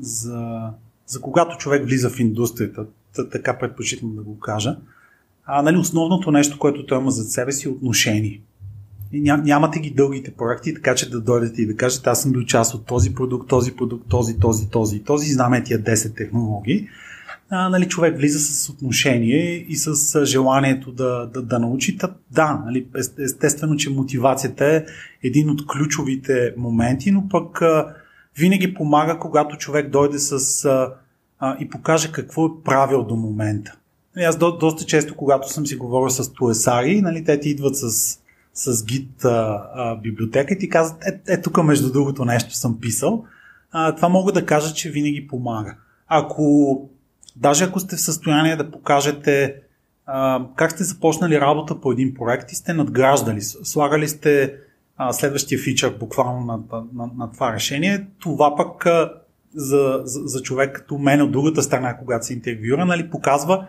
за, 0.00 0.70
за 1.06 1.20
когато 1.20 1.56
човек 1.56 1.84
влиза 1.84 2.10
в 2.10 2.20
индустрията, 2.20 2.86
така 3.32 3.58
предпочитам 3.58 4.16
да 4.16 4.22
го 4.22 4.38
кажа. 4.38 4.76
А, 5.44 5.62
нали, 5.62 5.76
основното 5.76 6.30
нещо, 6.30 6.58
което 6.58 6.86
той 6.86 6.98
има 6.98 7.10
зад 7.10 7.28
себе 7.28 7.52
си 7.52 7.68
е 7.68 7.70
отношение. 7.70 8.40
И 9.12 9.20
ням, 9.20 9.42
нямате 9.42 9.80
ги 9.80 9.90
дългите 9.90 10.30
проекти, 10.30 10.74
така 10.74 10.94
че 10.94 11.10
да 11.10 11.20
дойдете 11.20 11.62
и 11.62 11.66
да 11.66 11.76
кажете, 11.76 12.10
аз 12.10 12.22
съм 12.22 12.32
бил 12.32 12.44
част 12.44 12.74
от 12.74 12.86
този 12.86 13.14
продукт, 13.14 13.48
този 13.48 13.76
продукт, 13.76 14.08
този, 14.08 14.38
този, 14.38 14.70
този, 14.70 15.02
този, 15.02 15.32
знаме 15.32 15.64
тия 15.64 15.82
10 15.82 16.16
технологии. 16.16 16.88
А, 17.50 17.68
нали, 17.68 17.88
човек 17.88 18.16
влиза 18.16 18.38
с 18.38 18.68
отношение 18.68 19.66
и 19.68 19.76
с 19.76 20.24
желанието 20.26 20.92
да, 20.92 21.26
да, 21.34 21.42
да 21.42 21.58
научи. 21.58 21.98
Да, 22.30 22.62
нали, 22.66 22.86
естествено, 23.18 23.76
че 23.76 23.90
мотивацията 23.90 24.66
е 24.66 24.84
един 25.22 25.50
от 25.50 25.66
ключовите 25.66 26.54
моменти, 26.56 27.10
но 27.10 27.28
пък 27.28 27.62
а, 27.62 27.94
винаги 28.38 28.74
помага, 28.74 29.18
когато 29.18 29.56
човек 29.56 29.90
дойде 29.90 30.18
с 30.18 30.64
а, 30.64 30.94
а, 31.38 31.56
и 31.60 31.68
покаже 31.68 32.12
какво 32.12 32.46
е 32.46 32.62
правил 32.64 33.04
до 33.04 33.16
момента. 33.16 33.76
Нали, 34.16 34.24
аз 34.24 34.38
до, 34.38 34.58
доста 34.58 34.84
често, 34.84 35.16
когато 35.16 35.52
съм 35.52 35.66
си 35.66 35.76
говорил 35.76 36.10
с 36.10 36.32
туесари, 36.32 37.00
нали, 37.00 37.24
те 37.24 37.40
ти 37.40 37.48
идват 37.48 37.76
с 37.76 38.18
с 38.58 38.84
гид 38.84 39.24
а, 39.24 39.62
а, 39.74 39.96
библиотека 39.96 40.54
и 40.54 40.58
ти 40.58 40.68
казват, 40.68 41.04
е, 41.04 41.32
е 41.32 41.42
тук 41.42 41.64
между 41.64 41.92
другото 41.92 42.24
нещо 42.24 42.54
съм 42.54 42.80
писал. 42.80 43.24
А, 43.72 43.94
това 43.94 44.08
мога 44.08 44.32
да 44.32 44.46
кажа, 44.46 44.74
че 44.74 44.90
винаги 44.90 45.26
помага. 45.26 45.76
Ако, 46.08 46.88
даже 47.40 47.64
ако 47.64 47.80
сте 47.80 47.96
в 47.96 48.00
състояние 48.00 48.56
да 48.56 48.70
покажете 48.70 49.54
а, 50.06 50.46
как 50.56 50.72
сте 50.72 50.84
започнали 50.84 51.40
работа 51.40 51.80
по 51.80 51.92
един 51.92 52.14
проект 52.14 52.52
и 52.52 52.54
сте 52.54 52.74
надграждали, 52.74 53.40
слагали 53.42 54.08
сте 54.08 54.54
а, 54.96 55.12
следващия 55.12 55.58
фичър 55.58 55.94
буквално 56.00 56.46
на, 56.46 56.58
на, 56.94 57.10
на, 57.16 57.32
това 57.32 57.52
решение, 57.52 58.06
това 58.18 58.56
пък 58.56 58.86
а, 58.86 59.12
за, 59.54 60.00
за, 60.04 60.20
за 60.24 60.42
човек 60.42 60.76
като 60.76 60.98
мен 60.98 61.22
от 61.22 61.32
другата 61.32 61.62
страна, 61.62 61.96
когато 61.96 62.26
се 62.26 62.32
интервюира, 62.32 62.86
нали, 62.86 63.10
показва, 63.10 63.66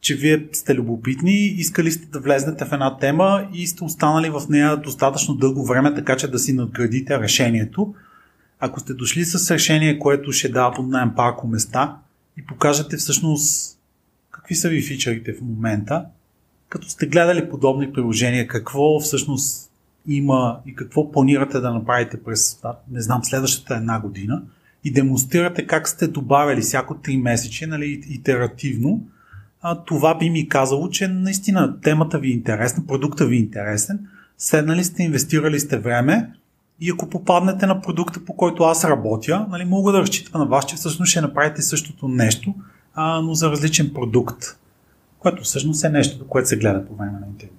че 0.00 0.14
вие 0.14 0.46
сте 0.52 0.74
любопитни, 0.74 1.46
искали 1.46 1.92
сте 1.92 2.06
да 2.06 2.20
влезнете 2.20 2.64
в 2.64 2.72
една 2.72 2.98
тема 2.98 3.48
и 3.52 3.66
сте 3.66 3.84
останали 3.84 4.30
в 4.30 4.42
нея 4.48 4.76
достатъчно 4.76 5.34
дълго 5.34 5.66
време, 5.66 5.94
така 5.94 6.16
че 6.16 6.30
да 6.30 6.38
си 6.38 6.52
надградите 6.52 7.18
решението. 7.18 7.94
Ако 8.60 8.80
сте 8.80 8.94
дошли 8.94 9.24
с 9.24 9.50
решение, 9.50 9.98
което 9.98 10.32
ще 10.32 10.48
дава 10.48 10.74
под 10.74 10.88
найем 10.88 11.10
парко 11.16 11.46
места 11.46 11.96
и 12.38 12.46
покажете 12.46 12.96
всъщност 12.96 13.78
какви 14.30 14.54
са 14.54 14.68
ви 14.68 14.82
фичерите 14.82 15.32
в 15.32 15.40
момента, 15.40 16.04
като 16.68 16.88
сте 16.88 17.06
гледали 17.06 17.50
подобни 17.50 17.92
приложения, 17.92 18.46
какво 18.46 19.00
всъщност 19.00 19.70
има 20.06 20.60
и 20.66 20.74
какво 20.74 21.12
планирате 21.12 21.60
да 21.60 21.72
направите 21.72 22.22
през, 22.22 22.60
не 22.90 23.00
знам, 23.00 23.24
следващата 23.24 23.74
една 23.74 24.00
година 24.00 24.42
и 24.84 24.92
демонстрирате 24.92 25.66
как 25.66 25.88
сте 25.88 26.08
добавили 26.08 26.60
всяко 26.60 26.94
3 26.94 27.22
месече, 27.22 27.66
нали, 27.66 28.04
итеративно, 28.08 29.00
а, 29.62 29.84
това 29.84 30.18
би 30.18 30.30
ми 30.30 30.48
казало, 30.48 30.90
че 30.90 31.08
наистина 31.08 31.80
темата 31.80 32.18
ви 32.18 32.28
е 32.28 32.32
интересна, 32.32 32.86
продукта 32.86 33.26
ви 33.26 33.36
е 33.36 33.38
интересен, 33.38 34.06
седнали 34.38 34.84
сте, 34.84 35.02
инвестирали 35.02 35.60
сте 35.60 35.78
време 35.78 36.32
и 36.80 36.90
ако 36.90 37.10
попаднете 37.10 37.66
на 37.66 37.80
продукта, 37.80 38.24
по 38.24 38.36
който 38.36 38.62
аз 38.62 38.84
работя, 38.84 39.46
нали, 39.50 39.64
мога 39.64 39.92
да 39.92 40.00
разчитам 40.00 40.40
на 40.40 40.46
вас, 40.46 40.66
че 40.66 40.76
всъщност 40.76 41.10
ще 41.10 41.20
направите 41.20 41.62
същото 41.62 42.08
нещо, 42.08 42.54
а, 42.94 43.20
но 43.20 43.34
за 43.34 43.50
различен 43.50 43.90
продукт, 43.94 44.44
което 45.18 45.42
всъщност 45.42 45.84
е 45.84 45.88
нещо, 45.88 46.28
което 46.28 46.48
се 46.48 46.56
гледа 46.56 46.86
по 46.86 46.94
време 46.94 47.20
на 47.20 47.26
интервю. 47.26 47.52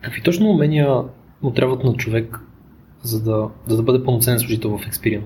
Какви 0.00 0.22
точно 0.22 0.50
умения 0.50 1.02
му 1.42 1.52
трябват 1.52 1.84
на 1.84 1.94
човек, 1.94 2.40
за 3.02 3.22
да, 3.22 3.48
за 3.66 3.76
да 3.76 3.82
бъде 3.82 4.04
пълноценен 4.04 4.38
служител 4.38 4.78
в 4.78 4.80
Experian? 4.80 5.22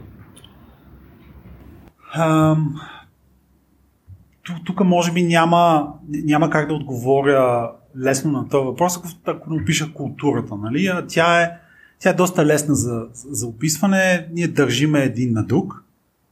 тук 4.66 4.84
може 4.84 5.12
би 5.12 5.22
няма, 5.22 5.92
няма 6.08 6.50
как 6.50 6.68
да 6.68 6.74
отговоря 6.74 7.72
лесно 7.98 8.32
на 8.32 8.48
този 8.48 8.64
въпрос, 8.64 8.96
ако, 8.96 9.08
ако 9.26 9.50
не 9.50 9.62
опиша 9.62 9.92
културата. 9.92 10.56
Нали? 10.56 10.86
А 10.86 11.06
тя, 11.06 11.42
е, 11.42 11.50
тя 11.98 12.10
е 12.10 12.14
доста 12.14 12.46
лесна 12.46 12.74
за, 12.74 13.06
за 13.12 13.46
описване. 13.46 14.28
Ние 14.32 14.48
държиме 14.48 15.02
един 15.02 15.32
на 15.32 15.44
друг, 15.44 15.84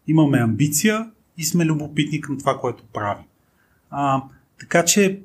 имаме 0.06 0.38
амбиция 0.38 1.10
и 1.38 1.44
сме 1.44 1.64
любопитни 1.64 2.20
към 2.20 2.38
това, 2.38 2.58
което 2.60 2.84
правим. 2.92 3.24
А, 3.90 4.22
така 4.60 4.84
че, 4.84 5.20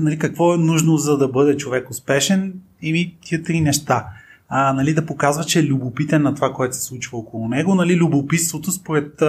нали, 0.00 0.18
какво 0.18 0.54
е 0.54 0.58
нужно 0.58 0.96
за 0.96 1.18
да 1.18 1.28
бъде 1.28 1.56
човек 1.56 1.90
успешен? 1.90 2.60
Ими 2.82 3.16
тия 3.20 3.42
три 3.42 3.60
неща. 3.60 4.06
А, 4.48 4.72
нали, 4.72 4.94
да 4.94 5.06
показва, 5.06 5.44
че 5.44 5.58
е 5.58 5.64
любопитен 5.64 6.22
на 6.22 6.34
това, 6.34 6.52
което 6.52 6.76
се 6.76 6.82
случва 6.82 7.18
около 7.18 7.48
него. 7.48 7.74
Нали, 7.74 7.96
любопитството 7.96 8.72
според 8.72 9.22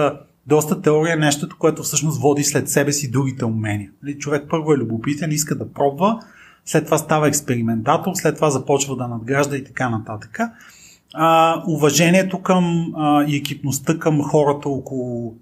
доста 0.46 0.82
теория 0.82 1.12
е 1.12 1.16
нещото, 1.16 1.56
което 1.58 1.82
всъщност 1.82 2.20
води 2.20 2.44
след 2.44 2.68
себе 2.68 2.92
си 2.92 3.10
другите 3.10 3.44
умения. 3.44 3.90
Нали, 4.02 4.18
човек 4.18 4.46
първо 4.50 4.72
е 4.72 4.76
любопитен, 4.76 5.32
иска 5.32 5.54
да 5.54 5.72
пробва, 5.72 6.20
след 6.64 6.84
това 6.84 6.98
става 6.98 7.28
експериментатор, 7.28 8.12
след 8.14 8.34
това 8.34 8.50
започва 8.50 8.96
да 8.96 9.08
надгражда 9.08 9.56
и 9.56 9.64
така 9.64 9.90
нататък. 9.90 10.38
А, 11.14 11.62
уважението 11.68 12.42
към 12.42 12.92
а, 12.96 13.24
и 13.24 13.36
екипността 13.36 13.98
към 13.98 14.22
хората 14.22 14.68
около, 14.68 15.34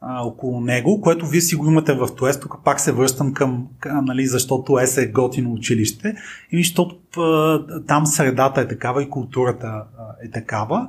а, 0.00 0.22
около 0.22 0.60
него, 0.60 1.00
което 1.00 1.26
вие 1.26 1.40
си 1.40 1.56
го 1.56 1.66
имате 1.66 1.94
в 1.94 2.08
ТОЕС, 2.16 2.40
тук 2.40 2.56
пак 2.64 2.80
се 2.80 2.92
връщам 2.92 3.34
към, 3.34 3.66
към 3.80 4.04
нали, 4.04 4.26
защото 4.26 4.78
ЕС 4.78 4.96
е 4.96 5.06
готино 5.06 5.52
училище, 5.52 6.14
и 6.52 6.58
защото 6.58 6.96
а, 7.20 7.82
там 7.86 8.06
средата 8.06 8.60
е 8.60 8.68
такава 8.68 9.02
и 9.02 9.10
културата 9.10 9.66
а, 9.66 9.84
е 10.24 10.30
такава. 10.30 10.88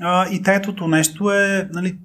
А, 0.00 0.28
и 0.30 0.42
третото 0.42 0.88
нещо 0.88 1.32
е, 1.32 1.68
нали, 1.72 1.96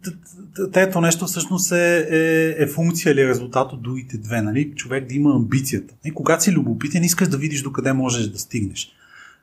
трето 0.73 1.01
нещо 1.01 1.25
всъщност 1.25 1.71
е, 1.71 2.07
е, 2.09 2.63
е 2.63 2.67
функция 2.67 3.11
или 3.11 3.27
резултат 3.27 3.73
от 3.73 3.81
другите 3.81 4.17
две. 4.17 4.41
Нали? 4.41 4.75
Човек 4.75 5.07
да 5.07 5.15
има 5.15 5.35
амбицията. 5.35 5.93
И 6.05 6.11
когато 6.11 6.43
си 6.43 6.51
любопитен, 6.51 7.03
искаш 7.03 7.27
да 7.27 7.37
видиш 7.37 7.61
докъде 7.61 7.93
можеш 7.93 8.27
да 8.27 8.39
стигнеш. 8.39 8.91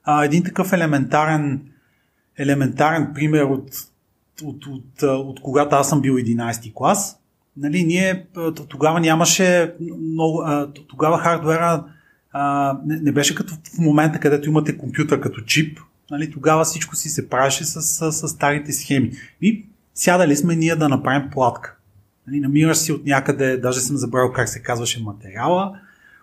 А, 0.05 0.25
един 0.25 0.45
такъв 0.45 0.73
елементарен, 0.73 1.61
елементарен 2.39 3.11
пример 3.15 3.43
от, 3.43 3.71
от, 4.43 4.67
от, 4.67 5.03
от, 5.03 5.03
от 5.03 5.41
когато 5.41 5.77
аз 5.77 5.89
съм 5.89 6.01
бил 6.01 6.15
11 6.15 6.73
клас, 6.75 7.19
нали, 7.57 7.85
ние 7.85 8.27
тогава 8.69 9.01
нямаше 9.01 9.75
много, 10.01 10.45
тогава 10.89 11.19
хардвера 11.19 11.85
а, 12.33 12.77
не, 12.87 12.97
не 12.97 13.13
беше 13.13 13.35
като 13.35 13.55
в 13.55 13.79
момента, 13.79 14.21
където 14.21 14.49
имате 14.49 14.79
компютър 14.79 15.21
като 15.21 15.41
чип, 15.41 15.79
Нали, 16.11 16.31
тогава 16.31 16.65
всичко 16.65 16.97
си 16.97 17.09
се 17.09 17.29
правеше 17.29 17.65
с, 17.65 17.83
с, 17.83 18.13
с 18.13 18.29
старите 18.29 18.73
схеми. 18.73 19.13
И 19.41 19.67
сядали 19.95 20.37
сме 20.37 20.57
ние 20.57 20.77
да 20.77 20.89
направим 20.89 21.31
платка. 21.31 21.77
Нали, 22.27 22.41
намираш 22.41 22.77
си 22.77 22.93
от 22.93 23.05
някъде, 23.05 23.57
даже 23.57 23.81
съм 23.81 23.97
забравил 23.97 24.33
как 24.33 24.49
се 24.49 24.63
казваше 24.63 25.03
материала, 25.03 25.81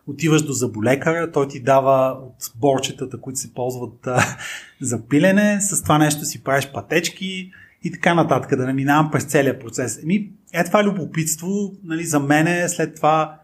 отиваш 0.08 0.42
до 0.42 0.54
заболекаря, 0.54 1.32
той 1.32 1.48
ти 1.48 1.60
дава 1.60 2.18
от 2.22 2.52
борчетата, 2.56 3.22
които 3.22 3.40
се 3.40 3.54
ползват 3.54 4.08
а, 4.08 4.38
за 4.82 5.08
пилене, 5.08 5.62
с 5.62 5.84
това 5.84 5.98
нещо 5.98 6.26
си 6.26 6.44
правиш 6.44 6.70
пътечки 6.74 7.52
и 7.84 7.92
така 7.92 8.14
нататък, 8.14 8.58
да 8.58 8.66
не 8.66 8.74
минавам 8.74 9.12
през 9.12 9.24
целият 9.24 9.62
процес. 9.62 10.04
Еми, 10.04 10.32
е 10.54 10.64
това 10.64 10.84
любопитство, 10.84 11.74
нали, 11.84 12.06
за 12.06 12.20
мен 12.20 12.70
след 12.70 12.96
това 12.96 13.41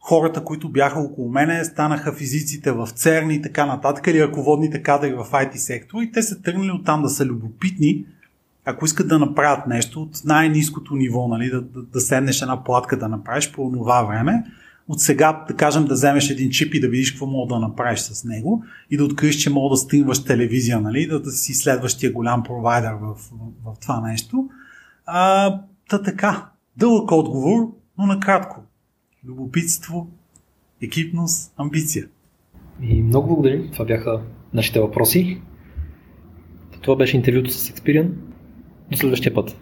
хората, 0.00 0.44
които 0.44 0.68
бяха 0.68 1.00
около 1.00 1.30
мене, 1.30 1.64
станаха 1.64 2.12
физиците 2.12 2.72
в 2.72 2.88
ЦЕРН 2.94 3.30
и 3.30 3.42
така 3.42 3.66
нататък, 3.66 4.06
или 4.06 4.22
ръководните 4.22 4.82
кадри 4.82 5.12
в 5.12 5.26
IT 5.32 5.56
сектора 5.56 6.02
и 6.02 6.12
те 6.12 6.22
са 6.22 6.42
тръгнали 6.42 6.70
оттам 6.70 7.02
да 7.02 7.08
са 7.08 7.24
любопитни, 7.24 8.04
ако 8.64 8.84
искат 8.84 9.08
да 9.08 9.18
направят 9.18 9.66
нещо 9.66 10.02
от 10.02 10.10
най-низкото 10.24 10.94
ниво, 10.94 11.28
нали, 11.28 11.50
да, 11.50 11.60
да, 11.60 11.82
да 11.82 12.00
седнеш 12.00 12.42
една 12.42 12.64
платка 12.64 12.98
да 12.98 13.08
направиш 13.08 13.52
по 13.52 13.72
това 13.72 14.02
време, 14.02 14.44
от 14.88 15.00
сега, 15.00 15.44
да 15.48 15.56
кажем, 15.56 15.84
да 15.84 15.94
вземеш 15.94 16.30
един 16.30 16.50
чип 16.50 16.74
и 16.74 16.80
да 16.80 16.88
видиш 16.88 17.10
какво 17.10 17.26
мога 17.26 17.54
да 17.54 17.60
направиш 17.60 18.00
с 18.00 18.24
него 18.24 18.64
и 18.90 18.96
да 18.96 19.04
откриеш, 19.04 19.36
че 19.36 19.50
мога 19.50 19.72
да 19.72 19.76
стримваш 19.76 20.24
телевизия, 20.24 20.80
нали, 20.80 21.06
да, 21.06 21.20
да 21.20 21.30
си 21.30 21.54
следващия 21.54 22.12
голям 22.12 22.42
провайдер 22.42 22.92
в, 22.92 23.14
в, 23.14 23.28
в 23.64 23.80
това 23.80 24.00
нещо. 24.00 24.48
А, 25.06 25.60
та 25.88 26.02
така, 26.02 26.46
дълъг 26.76 27.12
отговор, 27.12 27.72
но 27.98 28.06
накратко 28.06 28.60
любопитство, 29.26 30.08
екипност, 30.82 31.52
амбиция. 31.56 32.08
И 32.82 33.02
много 33.02 33.26
благодарим. 33.26 33.70
Това 33.72 33.84
бяха 33.84 34.22
нашите 34.54 34.80
въпроси. 34.80 35.40
Това 36.80 36.96
беше 36.96 37.16
интервюто 37.16 37.50
с 37.50 37.70
Experian. 37.70 38.10
До 38.90 38.96
следващия 38.96 39.34
път. 39.34 39.56